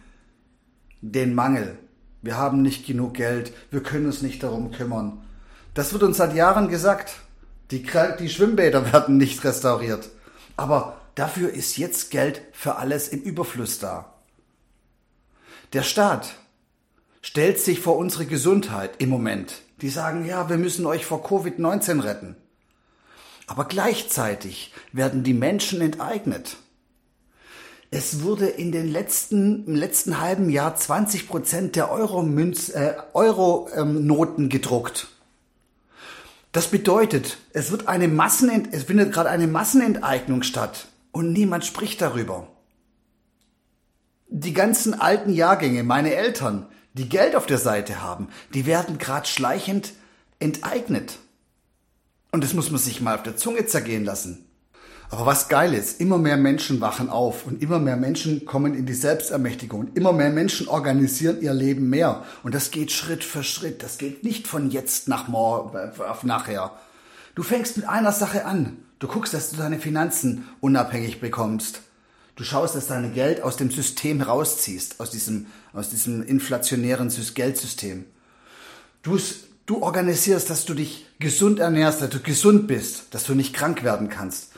Den 1.01 1.35
Mangel. 1.35 1.79
Wir 2.23 2.37
haben 2.37 2.63
nicht 2.63 2.87
genug 2.87 3.15
Geld, 3.15 3.53
wir 3.71 3.83
können 3.83 4.07
uns 4.07 4.23
nicht 4.23 4.43
darum 4.43 4.73
kümmern. 4.73 5.25
Das 5.75 5.93
wird 5.93 6.03
uns 6.03 6.17
seit 6.17 6.35
Jahren 6.35 6.69
gesagt. 6.69 7.15
Die, 7.71 7.87
die 8.19 8.29
Schwimmbäder 8.29 8.93
werden 8.93 9.17
nicht 9.17 9.45
restauriert. 9.45 10.09
Aber 10.57 11.01
dafür 11.15 11.53
ist 11.53 11.77
jetzt 11.77 12.11
Geld 12.11 12.43
für 12.53 12.77
alles 12.77 13.09
im 13.09 13.21
Überfluss 13.21 13.79
da. 13.79 14.15
Der 15.73 15.83
Staat 15.83 16.37
stellt 17.21 17.59
sich 17.59 17.81
vor 17.81 17.97
unsere 17.97 18.27
Gesundheit 18.27 18.95
im 18.99 19.09
Moment. 19.09 19.63
Die 19.83 19.91
sagen, 19.91 20.25
ja, 20.25 20.49
wir 20.49 20.57
müssen 20.57 20.87
euch 20.87 21.05
vor 21.05 21.25
Covid-19 21.27 22.03
retten. 22.03 22.37
Aber 23.47 23.67
gleichzeitig 23.67 24.73
werden 24.93 25.23
die 25.23 25.35
Menschen 25.35 25.81
enteignet. 25.81 26.57
Es 27.91 28.23
wurde 28.23 28.47
in 28.47 28.73
den 28.73 28.89
letzten, 28.91 29.67
im 29.67 29.75
letzten 29.75 30.21
halben 30.21 30.51
Jahr 30.51 30.75
20 30.75 31.29
Prozent 31.29 31.77
der 31.77 31.91
Euro-Münz, 31.91 32.69
äh, 32.71 32.95
Euro-Noten 33.13 34.49
gedruckt. 34.49 35.09
Das 36.57 36.69
bedeutet, 36.69 37.37
es 37.53 37.71
wird 37.71 37.87
eine 37.87 38.09
Massenent, 38.09 38.71
es 38.73 38.85
findet 38.85 39.13
gerade 39.13 39.29
eine 39.29 39.47
Massenenteignung 39.47 40.43
statt 40.43 40.89
und 41.13 41.35
niemand 41.35 41.67
spricht 41.67 42.01
darüber. 42.01 42.47
Die 44.29 44.55
ganzen 44.55 44.99
alten 44.99 45.35
Jahrgänge, 45.35 45.83
meine 45.83 46.15
Eltern, 46.15 46.67
die 46.95 47.11
Geld 47.11 47.37
auf 47.37 47.45
der 47.45 47.59
Seite 47.59 48.01
haben, 48.01 48.29
die 48.55 48.65
werden 48.65 48.97
gerade 48.97 49.27
schleichend 49.27 49.93
enteignet. 50.39 51.19
Und 52.33 52.43
das 52.43 52.55
muss 52.55 52.71
man 52.71 52.81
sich 52.81 53.03
mal 53.03 53.17
auf 53.17 53.23
der 53.23 53.37
Zunge 53.37 53.67
zergehen 53.67 54.07
lassen. 54.07 54.46
Aber 55.09 55.27
was 55.27 55.49
geil 55.49 55.73
ist, 55.73 56.01
immer 56.01 56.19
mehr 56.19 56.37
Menschen 56.37 56.81
wachen 56.81 57.11
auf 57.11 57.47
und 57.47 57.63
immer 57.63 57.79
mehr 57.79 57.97
Menschen 57.97 58.45
kommen 58.45 58.75
in 58.75 58.87
die 58.87 58.95
Selbstermächtigung 58.95 59.81
und 59.81 59.97
immer 59.97 60.13
mehr 60.13 60.31
Menschen 60.31 60.69
organisieren 60.69 61.41
ihr 61.41 61.55
Leben 61.55 61.89
mehr. 61.89 62.25
Und 62.43 62.55
das 62.55 62.71
geht 62.73 62.91
Schritt 62.91 63.23
für 63.23 63.45
Schritt. 63.45 63.83
Das 63.83 63.99
geht 63.99 64.25
nicht 64.25 64.49
von 64.49 64.71
jetzt 64.71 65.07
nach 65.07 65.29
morgen, 65.29 65.79
auf 66.01 66.25
nachher. 66.25 66.73
Du 67.37 67.43
fängst 67.43 67.77
mit 67.77 67.89
einer 67.89 68.13
Sache 68.13 68.45
an. 68.45 68.79
Du 68.99 69.07
guckst, 69.07 69.33
dass 69.33 69.51
du 69.51 69.57
deine 69.57 69.79
Finanzen 69.79 70.49
unabhängig 70.61 71.21
bekommst. 71.21 71.83
Du 72.35 72.43
schaust, 72.45 72.75
dass 72.75 72.89
dein 72.89 73.15
Geld 73.15 73.43
aus 73.43 73.57
dem 73.57 73.71
System 73.71 74.21
rausziehst, 74.21 75.01
aus 75.01 75.11
diesem, 75.11 75.47
aus 75.73 75.91
diesem 75.91 76.23
inflationären 76.23 77.13
Geldsystem. 77.35 78.07
Du 79.03 79.19
Du 79.67 79.83
organisierst, 79.83 80.49
dass 80.49 80.65
du 80.65 80.75
dich 80.75 81.07
gesund 81.19 81.59
ernährst, 81.59 82.01
dass 82.01 82.11
du 82.11 82.21
gesund 82.21 82.69
bist, 82.69 83.07
dass 83.11 83.25
du 83.25 83.35
nicht 83.35 83.53
krank 83.53 83.83
werden 83.83 84.09
kannst. 84.09 84.53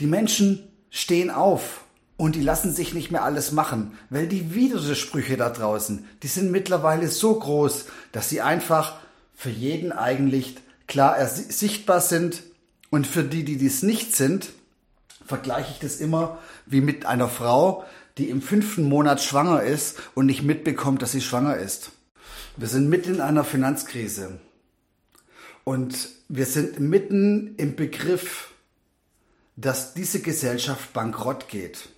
Die 0.00 0.06
Menschen 0.06 0.68
stehen 0.90 1.30
auf 1.30 1.84
und 2.16 2.34
die 2.34 2.42
lassen 2.42 2.74
sich 2.74 2.94
nicht 2.94 3.10
mehr 3.10 3.22
alles 3.22 3.52
machen, 3.52 3.96
weil 4.08 4.26
die 4.26 4.54
Widersprüche 4.54 5.36
da 5.36 5.50
draußen, 5.50 6.04
die 6.22 6.28
sind 6.28 6.50
mittlerweile 6.50 7.08
so 7.08 7.34
groß, 7.38 7.86
dass 8.12 8.28
sie 8.28 8.40
einfach 8.40 8.96
für 9.34 9.50
jeden 9.50 9.92
eigentlich 9.92 10.56
klar 10.86 11.24
sichtbar 11.26 12.00
sind 12.00 12.42
und 12.90 13.06
für 13.06 13.22
die, 13.22 13.44
die 13.44 13.56
dies 13.56 13.82
nicht 13.82 14.16
sind, 14.16 14.50
vergleiche 15.24 15.70
ich 15.72 15.78
das 15.78 15.96
immer 15.96 16.38
wie 16.66 16.80
mit 16.80 17.06
einer 17.06 17.28
Frau, 17.28 17.84
die 18.18 18.28
im 18.28 18.42
fünften 18.42 18.82
Monat 18.82 19.22
schwanger 19.22 19.62
ist 19.62 19.98
und 20.14 20.26
nicht 20.26 20.42
mitbekommt, 20.42 21.02
dass 21.02 21.12
sie 21.12 21.20
schwanger 21.20 21.56
ist. 21.56 21.92
Wir 22.56 22.68
sind 22.68 22.88
mitten 22.88 23.14
in 23.14 23.20
einer 23.20 23.44
Finanzkrise 23.44 24.40
und 25.64 26.08
wir 26.28 26.46
sind 26.46 26.80
mitten 26.80 27.54
im 27.56 27.76
Begriff, 27.76 28.49
dass 29.60 29.94
diese 29.94 30.20
Gesellschaft 30.20 30.92
bankrott 30.92 31.48
geht. 31.48 31.88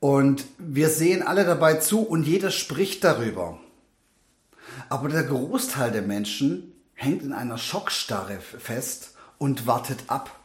Und 0.00 0.44
wir 0.58 0.90
sehen 0.90 1.22
alle 1.22 1.44
dabei 1.44 1.74
zu 1.74 2.00
und 2.02 2.24
jeder 2.24 2.50
spricht 2.50 3.02
darüber. 3.02 3.58
Aber 4.88 5.08
der 5.08 5.24
Großteil 5.24 5.90
der 5.90 6.02
Menschen 6.02 6.72
hängt 6.94 7.22
in 7.22 7.32
einer 7.32 7.58
Schockstarre 7.58 8.38
fest 8.40 9.14
und 9.38 9.66
wartet 9.66 10.04
ab. 10.06 10.38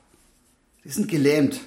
Sie 0.84 0.92
sind 0.92 1.08
gelähmt. 1.08 1.62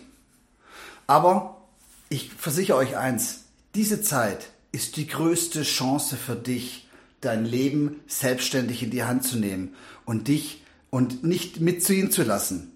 Aber 1.06 1.62
ich 2.08 2.32
versichere 2.32 2.76
euch 2.78 2.96
eins, 2.96 3.44
Diese 3.74 4.00
Zeit 4.00 4.48
ist 4.72 4.96
die 4.96 5.06
größte 5.06 5.62
Chance 5.62 6.16
für 6.16 6.34
dich, 6.34 6.88
dein 7.20 7.44
Leben 7.44 8.00
selbstständig 8.06 8.82
in 8.82 8.90
die 8.90 9.04
Hand 9.04 9.22
zu 9.22 9.36
nehmen 9.36 9.74
und 10.06 10.28
dich 10.28 10.62
und 10.88 11.24
nicht 11.24 11.60
mitziehen 11.60 12.10
zu 12.10 12.22
lassen. 12.22 12.72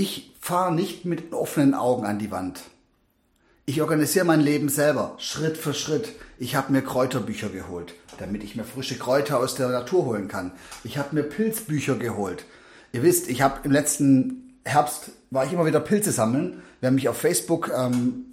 Ich 0.00 0.32
fahre 0.40 0.74
nicht 0.74 1.04
mit 1.04 1.34
offenen 1.34 1.74
Augen 1.74 2.06
an 2.06 2.18
die 2.18 2.30
Wand. 2.30 2.62
Ich 3.66 3.82
organisiere 3.82 4.24
mein 4.24 4.40
Leben 4.40 4.70
selber, 4.70 5.14
Schritt 5.18 5.58
für 5.58 5.74
Schritt. 5.74 6.14
Ich 6.38 6.54
habe 6.54 6.72
mir 6.72 6.80
Kräuterbücher 6.80 7.50
geholt, 7.50 7.92
damit 8.18 8.42
ich 8.42 8.56
mir 8.56 8.64
frische 8.64 8.96
Kräuter 8.96 9.38
aus 9.38 9.56
der 9.56 9.68
Natur 9.68 10.06
holen 10.06 10.26
kann. 10.26 10.52
Ich 10.84 10.96
habe 10.96 11.14
mir 11.14 11.22
Pilzbücher 11.22 11.96
geholt. 11.96 12.46
Ihr 12.92 13.02
wisst, 13.02 13.28
ich 13.28 13.42
habe 13.42 13.60
im 13.64 13.72
letzten 13.72 14.58
Herbst 14.64 15.10
war 15.28 15.44
ich 15.44 15.52
immer 15.52 15.66
wieder 15.66 15.80
Pilze 15.80 16.12
sammeln. 16.12 16.62
Wer 16.80 16.92
mich 16.92 17.10
auf 17.10 17.18
Facebook 17.18 17.70
ähm, 17.70 18.24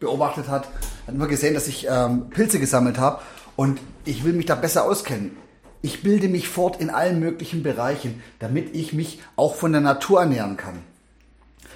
beobachtet 0.00 0.48
hat, 0.48 0.66
hat 1.06 1.14
immer 1.14 1.28
gesehen, 1.28 1.52
dass 1.52 1.68
ich 1.68 1.88
ähm, 1.90 2.30
Pilze 2.30 2.58
gesammelt 2.58 2.96
habe 2.96 3.20
und 3.54 3.82
ich 4.06 4.24
will 4.24 4.32
mich 4.32 4.46
da 4.46 4.54
besser 4.54 4.86
auskennen. 4.86 5.36
Ich 5.84 6.02
bilde 6.02 6.28
mich 6.28 6.48
fort 6.48 6.80
in 6.80 6.88
allen 6.88 7.20
möglichen 7.20 7.62
Bereichen, 7.62 8.22
damit 8.38 8.74
ich 8.74 8.94
mich 8.94 9.20
auch 9.36 9.54
von 9.54 9.70
der 9.70 9.82
Natur 9.82 10.20
ernähren 10.20 10.56
kann. 10.56 10.78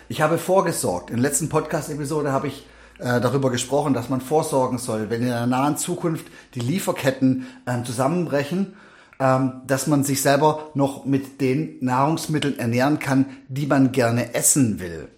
Ich 0.08 0.22
habe 0.22 0.38
vorgesorgt. 0.38 1.10
In 1.10 1.16
der 1.16 1.24
letzten 1.24 1.50
Podcast-Episode 1.50 2.32
habe 2.32 2.48
ich 2.48 2.66
äh, 3.00 3.20
darüber 3.20 3.50
gesprochen, 3.50 3.92
dass 3.92 4.08
man 4.08 4.22
vorsorgen 4.22 4.78
soll, 4.78 5.10
wenn 5.10 5.20
in 5.20 5.28
der 5.28 5.46
nahen 5.46 5.76
Zukunft 5.76 6.24
die 6.54 6.60
Lieferketten 6.60 7.48
äh, 7.66 7.82
zusammenbrechen, 7.82 8.76
ähm, 9.20 9.60
dass 9.66 9.86
man 9.86 10.04
sich 10.04 10.22
selber 10.22 10.70
noch 10.72 11.04
mit 11.04 11.42
den 11.42 11.76
Nahrungsmitteln 11.82 12.58
ernähren 12.58 12.98
kann, 13.00 13.26
die 13.48 13.66
man 13.66 13.92
gerne 13.92 14.32
essen 14.32 14.80
will. 14.80 15.08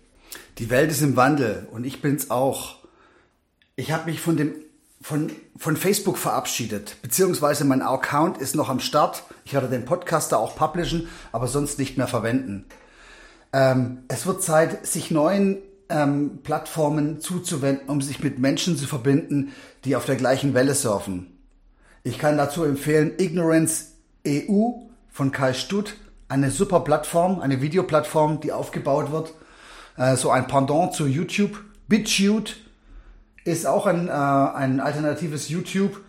Die 0.59 0.69
Welt 0.69 0.91
ist 0.91 1.03
im 1.03 1.15
Wandel 1.15 1.69
und 1.71 1.87
ich 1.87 2.03
bin's 2.03 2.33
auch. 2.33 2.79
Ich 3.77 3.93
habe 3.93 4.11
mich 4.11 4.21
von 4.21 4.37
dem 4.37 4.53
von, 5.01 5.33
von 5.57 5.77
Facebook 5.77 6.19
verabschiedet, 6.19 6.97
beziehungsweise 7.03 7.65
mein 7.65 7.83
Account 7.83 8.39
ist 8.39 8.55
noch 8.55 8.69
am 8.69 8.81
Start. 8.81 9.25
Ich 9.45 9.55
werde 9.55 9.69
den 9.69 9.85
Podcast 9.85 10.33
da 10.33 10.37
auch 10.37 10.57
publishen, 10.57 11.09
aber 11.33 11.47
sonst 11.47 11.79
nicht 11.79 11.97
mehr 11.97 12.07
verwenden. 12.07 12.67
Ähm, 13.53 14.05
es 14.09 14.27
wird 14.27 14.43
Zeit, 14.43 14.87
sich 14.87 15.11
neuen 15.11 15.59
ähm, 15.89 16.41
Plattformen 16.43 17.21
zuzuwenden, 17.21 17.89
um 17.89 18.03
sich 18.03 18.23
mit 18.23 18.39
Menschen 18.39 18.77
zu 18.77 18.87
verbinden, 18.87 19.53
die 19.85 19.97
auf 19.97 20.05
der 20.05 20.17
gleichen 20.17 20.55
Welle 20.55 20.75
surfen. 20.75 21.39
Ich 22.05 22.19
kann 22.19 22.37
dazu 22.37 22.65
empfehlen 22.65 23.13
Ignorance 23.19 23.87
EU 24.27 24.73
von 25.11 25.33
Kai 25.33 25.55
Stutt, 25.55 25.97
eine 26.29 26.51
super 26.51 26.81
Plattform, 26.81 27.41
eine 27.41 27.61
Videoplattform, 27.61 28.41
die 28.41 28.53
aufgebaut 28.53 29.11
wird, 29.11 29.35
äh, 29.97 30.15
so 30.17 30.31
ein 30.31 30.47
Pendant 30.47 30.93
zu 30.93 31.07
YouTube. 31.07 31.59
BitChute 31.89 32.53
ist 33.51 33.67
auch 33.67 33.87
ein, 33.87 34.09
äh, 34.09 34.11
ein 34.11 34.81
alternatives 34.81 35.49
YouTube. 35.49 36.01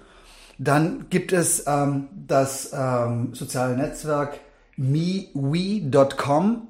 Dann 0.58 1.08
gibt 1.10 1.34
es 1.34 1.66
ähm, 1.68 2.08
das 2.28 2.72
ähm, 2.74 3.34
soziale 3.34 3.76
Netzwerk 3.76 4.40
mewe.com 4.78 6.68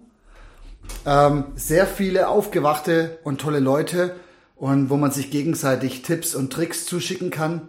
ähm, 1.05 1.43
sehr 1.55 1.87
viele 1.87 2.27
aufgewachte 2.27 3.19
und 3.23 3.41
tolle 3.41 3.59
Leute 3.59 4.15
und 4.55 4.89
wo 4.89 4.97
man 4.97 5.11
sich 5.11 5.31
gegenseitig 5.31 6.03
Tipps 6.03 6.35
und 6.35 6.53
Tricks 6.53 6.85
zuschicken 6.85 7.31
kann 7.31 7.67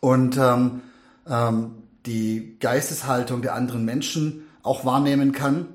und 0.00 0.36
ähm, 0.36 0.82
ähm, 1.28 1.70
die 2.06 2.56
Geisteshaltung 2.60 3.42
der 3.42 3.54
anderen 3.54 3.84
Menschen 3.84 4.44
auch 4.62 4.84
wahrnehmen 4.84 5.32
kann. 5.32 5.66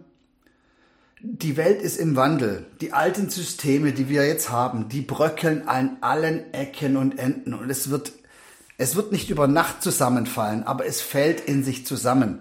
Die 1.25 1.55
Welt 1.55 1.81
ist 1.81 1.95
im 1.95 2.17
Wandel. 2.17 2.65
Die 2.81 2.91
alten 2.91 3.29
Systeme, 3.29 3.93
die 3.93 4.09
wir 4.09 4.27
jetzt 4.27 4.49
haben, 4.49 4.89
die 4.89 4.99
bröckeln 4.99 5.69
an 5.69 5.95
allen 6.01 6.53
Ecken 6.53 6.97
und 6.97 7.17
Enden 7.17 7.53
und 7.53 7.69
es 7.69 7.89
wird 7.89 8.11
es 8.77 8.97
wird 8.97 9.13
nicht 9.13 9.29
über 9.29 9.47
Nacht 9.47 9.81
zusammenfallen, 9.81 10.63
aber 10.63 10.85
es 10.85 10.99
fällt 10.99 11.39
in 11.39 11.63
sich 11.63 11.85
zusammen. 11.85 12.39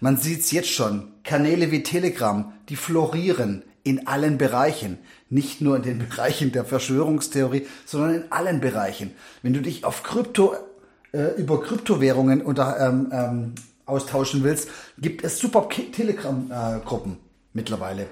Man 0.00 0.16
sieht's 0.16 0.50
jetzt 0.50 0.70
schon. 0.70 1.12
Kanäle 1.22 1.70
wie 1.70 1.84
Telegram, 1.84 2.52
die 2.68 2.74
florieren 2.74 3.62
in 3.84 4.08
allen 4.08 4.36
Bereichen. 4.36 4.98
Nicht 5.30 5.60
nur 5.60 5.76
in 5.76 5.82
den 5.82 5.98
Bereichen 6.08 6.50
der 6.50 6.64
Verschwörungstheorie, 6.64 7.68
sondern 7.86 8.14
in 8.14 8.32
allen 8.32 8.60
Bereichen. 8.60 9.12
Wenn 9.42 9.52
du 9.52 9.62
dich 9.62 9.84
auf 9.84 10.02
Krypto, 10.02 10.56
äh, 11.12 11.40
über 11.40 11.62
Kryptowährungen 11.62 12.42
unter, 12.42 12.80
ähm, 12.80 13.12
ähm, 13.12 13.54
austauschen 13.86 14.42
willst, 14.42 14.68
gibt 14.98 15.22
es 15.22 15.38
super 15.38 15.68
Telegram-Gruppen 15.68 17.18
mittlerweile. 17.52 18.08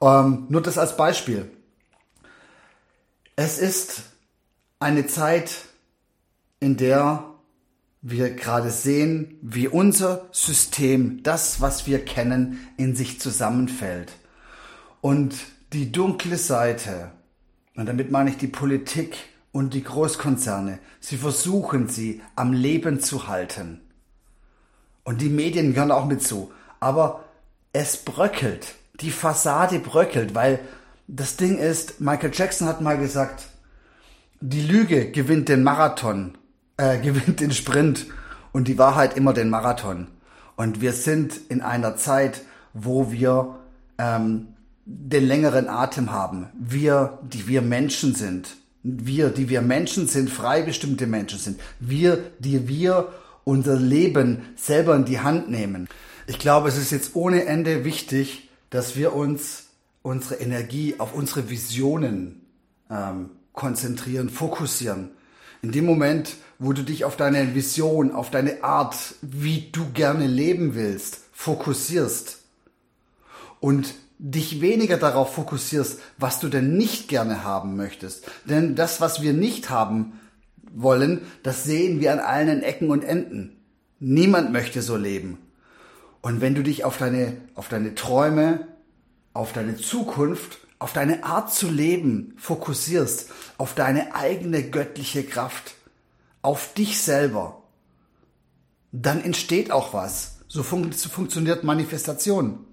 Ähm, 0.00 0.46
nur 0.48 0.62
das 0.62 0.78
als 0.78 0.96
Beispiel. 0.96 1.50
Es 3.36 3.58
ist 3.58 4.02
eine 4.78 5.06
Zeit, 5.06 5.64
in 6.60 6.76
der 6.76 7.24
wir 8.02 8.34
gerade 8.34 8.70
sehen, 8.70 9.38
wie 9.42 9.68
unser 9.68 10.28
System, 10.32 11.22
das, 11.22 11.60
was 11.60 11.86
wir 11.86 12.04
kennen, 12.04 12.58
in 12.76 12.96
sich 12.96 13.20
zusammenfällt. 13.20 14.12
Und 15.00 15.34
die 15.72 15.92
dunkle 15.92 16.36
Seite, 16.36 17.12
und 17.76 17.86
damit 17.86 18.10
meine 18.10 18.30
ich 18.30 18.36
die 18.36 18.48
Politik 18.48 19.16
und 19.52 19.72
die 19.72 19.84
Großkonzerne, 19.84 20.80
sie 21.00 21.16
versuchen 21.16 21.88
sie 21.88 22.20
am 22.34 22.52
Leben 22.52 23.00
zu 23.00 23.28
halten. 23.28 23.80
Und 25.04 25.20
die 25.20 25.28
Medien 25.28 25.72
gehören 25.72 25.92
auch 25.92 26.06
mit 26.06 26.22
zu. 26.22 26.52
Aber 26.80 27.24
es 27.72 27.96
bröckelt. 27.96 28.74
Die 29.00 29.10
Fassade 29.10 29.78
bröckelt, 29.78 30.34
weil 30.34 30.60
das 31.08 31.36
Ding 31.36 31.58
ist, 31.58 32.00
Michael 32.00 32.30
Jackson 32.32 32.68
hat 32.68 32.80
mal 32.80 32.98
gesagt, 32.98 33.44
die 34.40 34.62
Lüge 34.62 35.10
gewinnt 35.10 35.48
den 35.48 35.62
Marathon 35.62 36.36
äh, 36.76 36.98
gewinnt 37.02 37.40
den 37.40 37.52
Sprint 37.52 38.06
und 38.52 38.68
die 38.68 38.78
Wahrheit 38.78 39.16
immer 39.16 39.32
den 39.32 39.50
Marathon. 39.50 40.08
Und 40.56 40.80
wir 40.80 40.92
sind 40.92 41.38
in 41.48 41.60
einer 41.62 41.96
Zeit, 41.96 42.42
wo 42.74 43.10
wir 43.10 43.56
ähm, 43.98 44.48
den 44.84 45.26
längeren 45.26 45.68
Atem 45.68 46.12
haben. 46.12 46.48
Wir, 46.54 47.18
die 47.22 47.46
wir 47.48 47.62
Menschen 47.62 48.14
sind. 48.14 48.56
Wir, 48.82 49.30
die 49.30 49.48
wir 49.48 49.62
Menschen 49.62 50.08
sind, 50.08 50.28
frei 50.28 50.62
bestimmte 50.62 51.06
Menschen 51.06 51.38
sind. 51.38 51.60
Wir, 51.78 52.18
die 52.38 52.68
wir 52.68 53.08
unser 53.44 53.76
Leben 53.76 54.42
selber 54.56 54.94
in 54.96 55.04
die 55.04 55.20
Hand 55.20 55.50
nehmen. 55.50 55.88
Ich 56.26 56.38
glaube, 56.38 56.68
es 56.68 56.76
ist 56.76 56.92
jetzt 56.92 57.14
ohne 57.14 57.46
Ende 57.46 57.84
wichtig, 57.84 58.48
dass 58.70 58.96
wir 58.96 59.14
uns 59.14 59.64
unsere 60.02 60.36
Energie 60.36 60.96
auf 60.98 61.14
unsere 61.14 61.50
Visionen 61.50 62.46
ähm, 62.90 63.30
konzentrieren, 63.52 64.30
fokussieren. 64.30 65.10
In 65.62 65.72
dem 65.72 65.84
Moment, 65.84 66.36
wo 66.58 66.72
du 66.72 66.82
dich 66.82 67.04
auf 67.04 67.16
deine 67.16 67.54
Vision, 67.54 68.12
auf 68.12 68.30
deine 68.30 68.64
Art, 68.64 68.96
wie 69.20 69.70
du 69.72 69.90
gerne 69.92 70.26
leben 70.26 70.74
willst, 70.74 71.20
fokussierst 71.32 72.38
und 73.60 73.94
dich 74.18 74.60
weniger 74.60 74.96
darauf 74.96 75.34
fokussierst, 75.34 76.00
was 76.18 76.38
du 76.38 76.48
denn 76.48 76.76
nicht 76.76 77.08
gerne 77.08 77.42
haben 77.42 77.76
möchtest. 77.76 78.30
Denn 78.44 78.76
das, 78.76 79.00
was 79.00 79.22
wir 79.22 79.32
nicht 79.32 79.70
haben 79.70 80.20
wollen, 80.72 81.22
das 81.42 81.64
sehen 81.64 82.00
wir 82.00 82.12
an 82.12 82.20
allen 82.20 82.62
Ecken 82.62 82.90
und 82.90 83.02
Enden. 83.02 83.56
Niemand 83.98 84.52
möchte 84.52 84.82
so 84.82 84.96
leben. 84.96 85.38
Und 86.22 86.40
wenn 86.40 86.54
du 86.54 86.62
dich 86.62 86.84
auf 86.84 86.96
deine, 86.96 87.36
auf 87.54 87.68
deine 87.68 87.94
Träume, 87.94 88.68
auf 89.34 89.52
deine 89.52 89.76
Zukunft, 89.76 90.58
auf 90.78 90.92
deine 90.92 91.24
Art 91.24 91.52
zu 91.52 91.68
leben 91.68 92.34
fokussierst, 92.38 93.30
auf 93.58 93.74
deine 93.74 94.14
eigene 94.14 94.62
göttliche 94.62 95.24
Kraft, 95.24 95.74
auf 96.40 96.74
dich 96.74 97.02
selber, 97.02 97.62
dann 98.92 99.22
entsteht 99.22 99.70
auch 99.70 99.92
was. 99.94 100.38
So, 100.48 100.62
fun 100.62 100.92
funktioniert 100.92 101.64
Manifestation. 101.64 102.66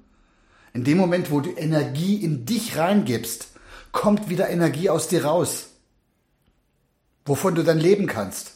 In 0.73 0.83
dem 0.83 0.97
Moment, 0.97 1.31
wo 1.31 1.39
du 1.39 1.51
Energie 1.51 2.23
in 2.23 2.45
dich 2.45 2.77
reingibst, 2.77 3.47
kommt 3.91 4.29
wieder 4.29 4.49
Energie 4.49 4.89
aus 4.89 5.07
dir 5.07 5.25
raus, 5.25 5.69
wovon 7.25 7.55
du 7.55 7.63
dann 7.63 7.79
leben 7.79 8.05
kannst. 8.05 8.53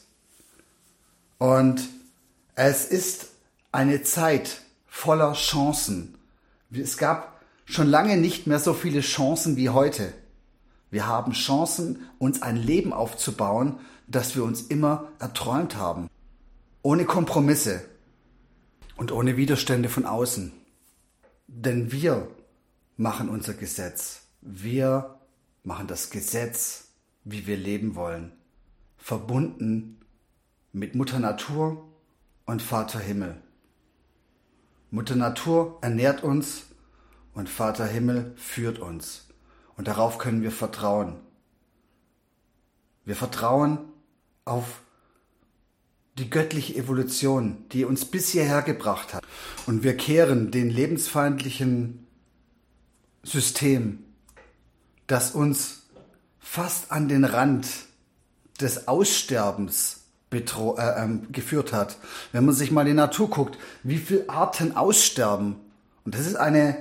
Und 1.39 1.82
es 2.56 2.86
ist 2.86 3.29
eine 3.71 4.03
Zeit 4.03 4.62
voller 4.93 5.34
Chancen. 5.34 6.19
Es 6.71 6.97
gab 6.97 7.41
schon 7.65 7.88
lange 7.88 8.15
nicht 8.15 8.45
mehr 8.45 8.60
so 8.60 8.73
viele 8.73 9.01
Chancen 9.01 9.58
wie 9.58 9.69
heute. 9.69 10.13
Wir 10.91 11.08
haben 11.08 11.32
Chancen, 11.34 12.08
uns 12.19 12.43
ein 12.43 12.56
Leben 12.56 12.93
aufzubauen, 12.93 13.79
das 14.08 14.36
wir 14.36 14.43
uns 14.43 14.62
immer 14.62 15.10
erträumt 15.17 15.75
haben. 15.75 16.10
Ohne 16.84 17.06
Kompromisse 17.06 17.84
und 18.95 19.12
ohne 19.12 19.36
Widerstände 19.36 19.89
von 19.89 20.06
außen. 20.06 20.53
Denn 21.47 21.91
wir 21.91 22.27
machen 22.95 23.29
unser 23.29 23.56
Gesetz. 23.56 24.27
Wir 24.41 25.19
machen 25.63 25.88
das 25.88 26.12
Gesetz, 26.12 26.89
wie 27.23 27.47
wir 27.47 27.58
leben 27.58 27.95
wollen. 27.95 28.32
Verbunden 28.97 29.99
mit 30.71 30.93
Mutter 30.93 31.17
Natur 31.17 31.84
und 32.45 32.62
Vater 32.62 32.99
Himmel. 32.99 33.41
Mutter 34.93 35.15
Natur 35.15 35.79
ernährt 35.82 36.21
uns 36.21 36.67
und 37.34 37.49
Vater 37.49 37.88
Himmel 37.88 38.32
führt 38.36 38.77
uns. 38.77 39.25
Und 39.75 39.88
darauf 39.88 40.19
können 40.19 40.43
wir 40.43 40.51
vertrauen. 40.51 41.15
Wir 43.03 43.15
vertrauen 43.15 43.79
auf 44.45 44.84
die 46.19 46.29
göttliche 46.29 46.75
Evolution, 46.75 47.65
die 47.71 47.86
uns 47.86 48.06
bis 48.06 48.29
hierher 48.29 48.62
gebracht 48.62 49.15
hat. 49.15 49.25
Und 49.65 49.82
wir 49.82 49.97
kehren 49.97 50.51
den 50.51 50.69
lebensfeindlichen 50.69 52.06
System, 53.23 54.03
das 55.08 55.32
uns 55.32 55.88
fast 56.38 56.91
an 56.91 57.08
den 57.08 57.25
Rand 57.25 57.67
des 58.62 58.88
Aussterbens 58.88 60.03
betro 60.34 60.76
äh, 60.78 61.06
äh, 61.06 61.19
geführt 61.32 61.72
hat. 61.72 61.96
Wenn 62.34 62.46
man 62.46 62.56
sich 62.56 62.72
mal 62.72 62.84
die 62.84 62.93
Natur 62.93 63.30
guckt, 63.30 63.58
wie 63.84 63.98
viele 63.98 64.28
Arten 64.28 64.76
aussterben. 64.76 65.56
Und 66.04 66.15
das 66.15 66.26
ist 66.26 66.36
eine, 66.36 66.76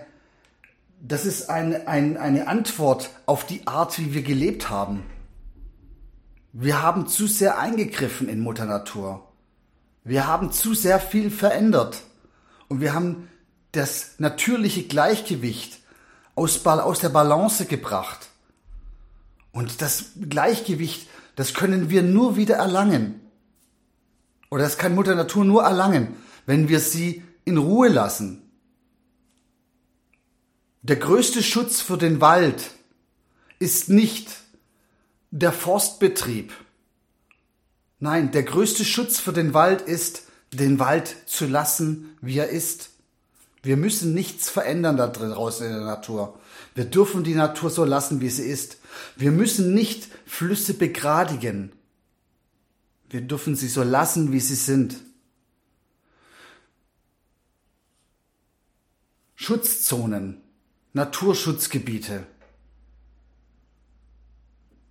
das 1.01 1.25
ist 1.27 1.49
ein, 1.49 1.87
ein, 1.87 2.17
eine 2.17 2.49
Antwort 2.49 3.11
auf 3.27 3.47
die 3.47 3.67
Art, 3.67 3.99
wie 3.99 4.15
wir 4.15 4.23
gelebt 4.23 4.71
haben. 4.71 5.05
Wir 6.53 6.83
haben 6.83 7.07
zu 7.07 7.27
sehr 7.27 7.59
eingegriffen 7.59 8.29
in 8.29 8.41
Mutter 8.41 8.65
Natur. 8.65 9.29
Wir 10.05 10.27
haben 10.27 10.51
zu 10.51 10.75
sehr 10.75 10.99
viel 10.99 11.31
verändert. 11.31 12.03
Und 12.69 12.81
wir 12.81 12.95
haben 12.95 13.29
das 13.73 14.15
natürliche 14.19 14.83
Gleichgewicht 14.85 15.79
aus, 16.35 16.65
aus 16.67 16.99
der 16.99 17.11
Balance 17.11 17.67
gebracht. 17.67 18.29
Und 19.53 19.83
das 19.83 20.13
Gleichgewicht, 20.29 21.07
das 21.37 21.55
können 21.55 21.91
wir 21.91 22.03
nur 22.03 22.37
wieder 22.37 22.57
erlangen. 22.57 23.22
Oder 24.53 24.65
das 24.65 24.77
kann 24.77 24.95
Mutter 24.95 25.15
Natur 25.15 25.47
nur 25.47 25.63
erlangen, 25.63 26.09
wenn 26.45 26.69
wir 26.69 26.79
sie 26.79 27.23
in 27.47 27.57
Ruhe 27.57 27.89
lassen. 27.89 28.43
Der 30.83 30.97
größte 30.97 31.43
Schutz 31.43 31.81
für 31.81 31.97
den 31.97 32.21
Wald 32.21 32.71
ist 33.61 33.89
nicht 33.89 34.29
der 35.31 35.53
Forstbetrieb. 35.53 36.53
Nein, 37.99 38.31
der 38.31 38.43
größte 38.43 38.85
Schutz 38.85 39.21
für 39.21 39.33
den 39.33 39.55
Wald 39.55 39.81
ist, 39.81 40.25
den 40.53 40.79
Wald 40.79 41.17
zu 41.25 41.47
lassen, 41.47 42.15
wie 42.21 42.37
er 42.37 42.51
ist. 42.51 42.91
Wir 43.63 43.79
müssen 43.79 44.13
nichts 44.13 44.51
verändern 44.51 44.99
da 44.99 45.07
draußen 45.07 45.67
in 45.67 45.73
der 45.73 45.85
Natur. 45.85 46.39
Wir 46.75 46.85
dürfen 46.85 47.25
die 47.25 47.35
Natur 47.35 47.71
so 47.71 47.87
lassen, 47.87 48.21
wie 48.21 48.29
sie 48.29 48.51
ist. 48.51 48.77
Wir 49.17 49.31
müssen 49.31 49.73
nicht 49.73 50.09
Flüsse 50.27 50.75
begradigen. 50.75 51.73
Wir 53.13 53.21
dürfen 53.21 53.57
sie 53.57 53.69
so 53.69 53.83
lassen, 53.83 54.33
wie 54.33 54.41
sie 54.41 54.55
sind. 54.55 54.97
Schutzzonen, 59.35 60.41
Naturschutzgebiete, 60.95 62.27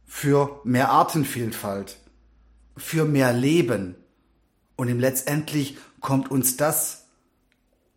für 0.05 0.61
mehr 0.65 0.91
Artenvielfalt, 0.91 1.97
für 2.77 3.05
mehr 3.05 3.33
Leben. 3.33 3.95
Und 4.75 4.87
im 4.87 4.99
letztendlich 4.99 5.79
kommt 5.99 6.29
uns 6.29 6.57
das 6.57 7.07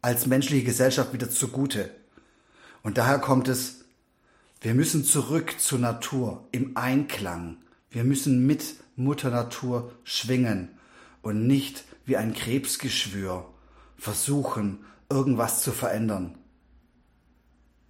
als 0.00 0.24
menschliche 0.24 0.64
Gesellschaft 0.64 1.12
wieder 1.12 1.28
zugute. 1.28 1.90
Und 2.82 2.96
daher 2.96 3.18
kommt 3.18 3.48
es, 3.48 3.84
wir 4.62 4.72
müssen 4.72 5.04
zurück 5.04 5.60
zur 5.60 5.80
Natur 5.80 6.48
im 6.50 6.78
Einklang. 6.78 7.58
Wir 7.90 8.04
müssen 8.04 8.46
mit 8.46 8.83
Mutter 8.96 9.30
Natur 9.30 9.92
schwingen 10.04 10.70
und 11.22 11.46
nicht 11.46 11.84
wie 12.04 12.16
ein 12.16 12.34
Krebsgeschwür 12.34 13.46
versuchen, 13.96 14.84
irgendwas 15.08 15.62
zu 15.62 15.72
verändern. 15.72 16.36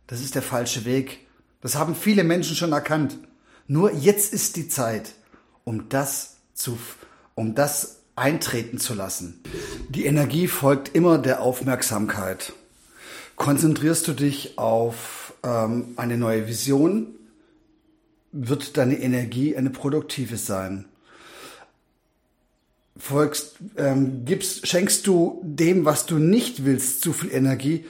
Das 0.07 0.21
ist 0.21 0.35
der 0.35 0.43
falsche 0.43 0.85
Weg. 0.85 1.27
Das 1.61 1.77
haben 1.77 1.95
viele 1.95 2.25
Menschen 2.25 2.57
schon 2.57 2.73
erkannt. 2.73 3.19
Nur 3.67 3.93
jetzt 3.93 4.33
ist 4.33 4.57
die 4.57 4.69
Zeit, 4.69 5.15
um 5.65 5.89
das 5.89 6.37
zu, 6.53 6.79
um 7.35 7.55
das 7.55 8.01
eintreten 8.17 8.79
zu 8.79 8.95
lassen. 8.95 9.41
Die 9.89 10.05
Energie 10.07 10.47
folgt 10.47 10.95
immer 10.95 11.19
der 11.19 11.41
Aufmerksamkeit. 11.41 12.53
Konzentrierst 13.37 14.07
du 14.07 14.13
dich 14.13 14.59
auf 14.59 15.35
ähm, 15.43 15.95
eine 15.97 16.17
neue 16.17 16.47
Vision, 16.47 17.15
wird 18.31 18.77
deine 18.77 18.99
Energie 18.99 19.57
eine 19.57 19.71
produktive 19.71 20.37
sein. 20.37 20.85
Folgst, 22.97 23.57
ähm, 23.77 24.25
gibst, 24.25 24.67
schenkst 24.67 25.07
du 25.07 25.41
dem, 25.43 25.85
was 25.85 26.07
du 26.07 26.19
nicht 26.19 26.65
willst, 26.65 27.01
zu 27.01 27.13
viel 27.13 27.33
Energie, 27.33 27.85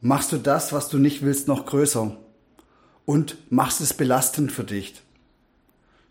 machst 0.00 0.32
du 0.32 0.38
das, 0.38 0.72
was 0.72 0.88
du 0.88 0.98
nicht 0.98 1.22
willst, 1.22 1.48
noch 1.48 1.66
größer 1.66 2.16
und 3.04 3.36
machst 3.50 3.80
es 3.80 3.92
belastend 3.92 4.52
für 4.52 4.64
dich. 4.64 4.94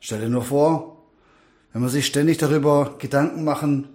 Stell 0.02 0.22
dir 0.22 0.30
nur 0.30 0.44
vor, 0.44 1.06
wenn 1.72 1.82
man 1.82 1.90
sich 1.90 2.06
ständig 2.06 2.38
darüber 2.38 2.98
Gedanken 3.00 3.44
machen 3.44 3.88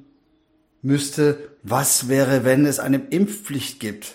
müsste, 0.83 1.51
was 1.63 2.09
wäre, 2.09 2.45
wenn 2.45 2.67
es 2.67 2.79
eine 2.79 2.99
Impfpflicht 2.99 3.81
gibt. 3.81 4.15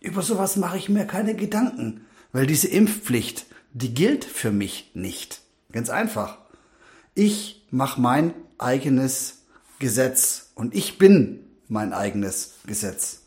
Über 0.00 0.22
sowas 0.22 0.56
mache 0.56 0.78
ich 0.78 0.88
mir 0.88 1.04
keine 1.06 1.34
Gedanken, 1.34 2.06
weil 2.32 2.46
diese 2.46 2.68
Impfpflicht, 2.68 3.46
die 3.72 3.94
gilt 3.94 4.24
für 4.24 4.52
mich 4.52 4.92
nicht. 4.94 5.40
Ganz 5.72 5.90
einfach. 5.90 6.38
Ich 7.14 7.57
mache 7.70 8.00
mein 8.00 8.34
eigenes 8.58 9.42
Gesetz 9.78 10.50
und 10.54 10.74
ich 10.74 10.98
bin 10.98 11.40
mein 11.68 11.92
eigenes 11.92 12.54
Gesetz. 12.66 13.22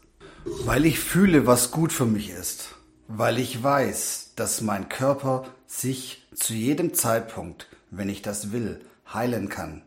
Weil 0.65 0.85
ich 0.85 0.99
fühle, 0.99 1.45
was 1.45 1.71
gut 1.71 1.93
für 1.93 2.05
mich 2.05 2.31
ist. 2.31 2.75
Weil 3.07 3.37
ich 3.37 3.61
weiß, 3.61 4.31
dass 4.35 4.61
mein 4.61 4.89
Körper 4.89 5.45
sich 5.67 6.27
zu 6.33 6.53
jedem 6.53 6.93
Zeitpunkt, 6.93 7.67
wenn 7.91 8.09
ich 8.09 8.21
das 8.21 8.51
will, 8.51 8.81
heilen 9.13 9.49
kann. 9.49 9.83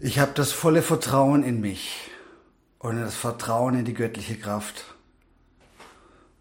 Ich 0.00 0.18
habe 0.18 0.32
das 0.34 0.52
volle 0.52 0.82
Vertrauen 0.82 1.42
in 1.42 1.60
mich 1.60 2.10
und 2.78 3.00
das 3.00 3.14
Vertrauen 3.14 3.78
in 3.78 3.84
die 3.84 3.94
göttliche 3.94 4.36
Kraft. 4.36 4.84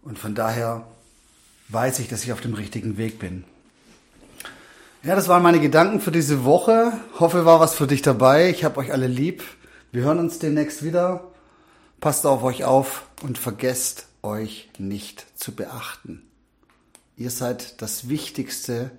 Und 0.01 0.19
von 0.19 0.35
daher 0.35 0.87
weiß 1.69 1.99
ich, 1.99 2.07
dass 2.07 2.23
ich 2.23 2.33
auf 2.33 2.41
dem 2.41 2.53
richtigen 2.53 2.97
Weg 2.97 3.19
bin. 3.19 3.45
Ja, 5.05 5.13
das 5.15 5.27
waren 5.27 5.43
meine 5.43 5.59
Gedanken 5.59 5.99
für 6.01 6.11
diese 6.11 6.45
Woche. 6.45 6.91
Hoffe, 7.19 7.45
war 7.45 7.59
was 7.59 7.75
für 7.75 7.85
dich 7.85 8.01
dabei. 8.01 8.49
Ich 8.49 8.63
habe 8.63 8.79
euch 8.79 8.91
alle 8.91 9.05
lieb. 9.05 9.43
Wir 9.91 10.01
hören 10.01 10.17
uns 10.17 10.39
demnächst 10.39 10.83
wieder. 10.83 11.31
Passt 12.01 12.25
auf 12.25 12.41
euch 12.41 12.63
auf 12.63 13.03
und 13.21 13.37
vergesst 13.37 14.07
euch 14.23 14.71
nicht 14.79 15.27
zu 15.35 15.55
beachten. 15.55 16.23
Ihr 17.17 17.29
seid 17.29 17.83
das 17.83 18.09
Wichtigste 18.09 18.89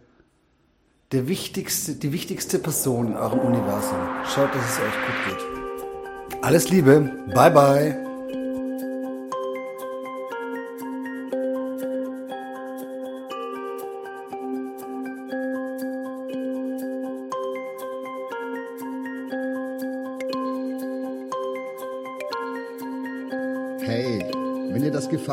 der 1.11 1.27
wichtigste, 1.27 1.97
die 1.97 2.12
wichtigste 2.12 2.61
Person 2.61 3.09
in 3.09 3.16
eurem 3.16 3.40
Universum. 3.40 3.99
Schaut, 4.33 4.55
dass 4.55 4.64
es 4.64 4.79
euch 4.79 4.95
gut 4.95 5.38
geht. 5.38 6.45
Alles 6.45 6.71
Liebe. 6.71 7.01
Bye 7.35 7.51
bye. 7.51 8.06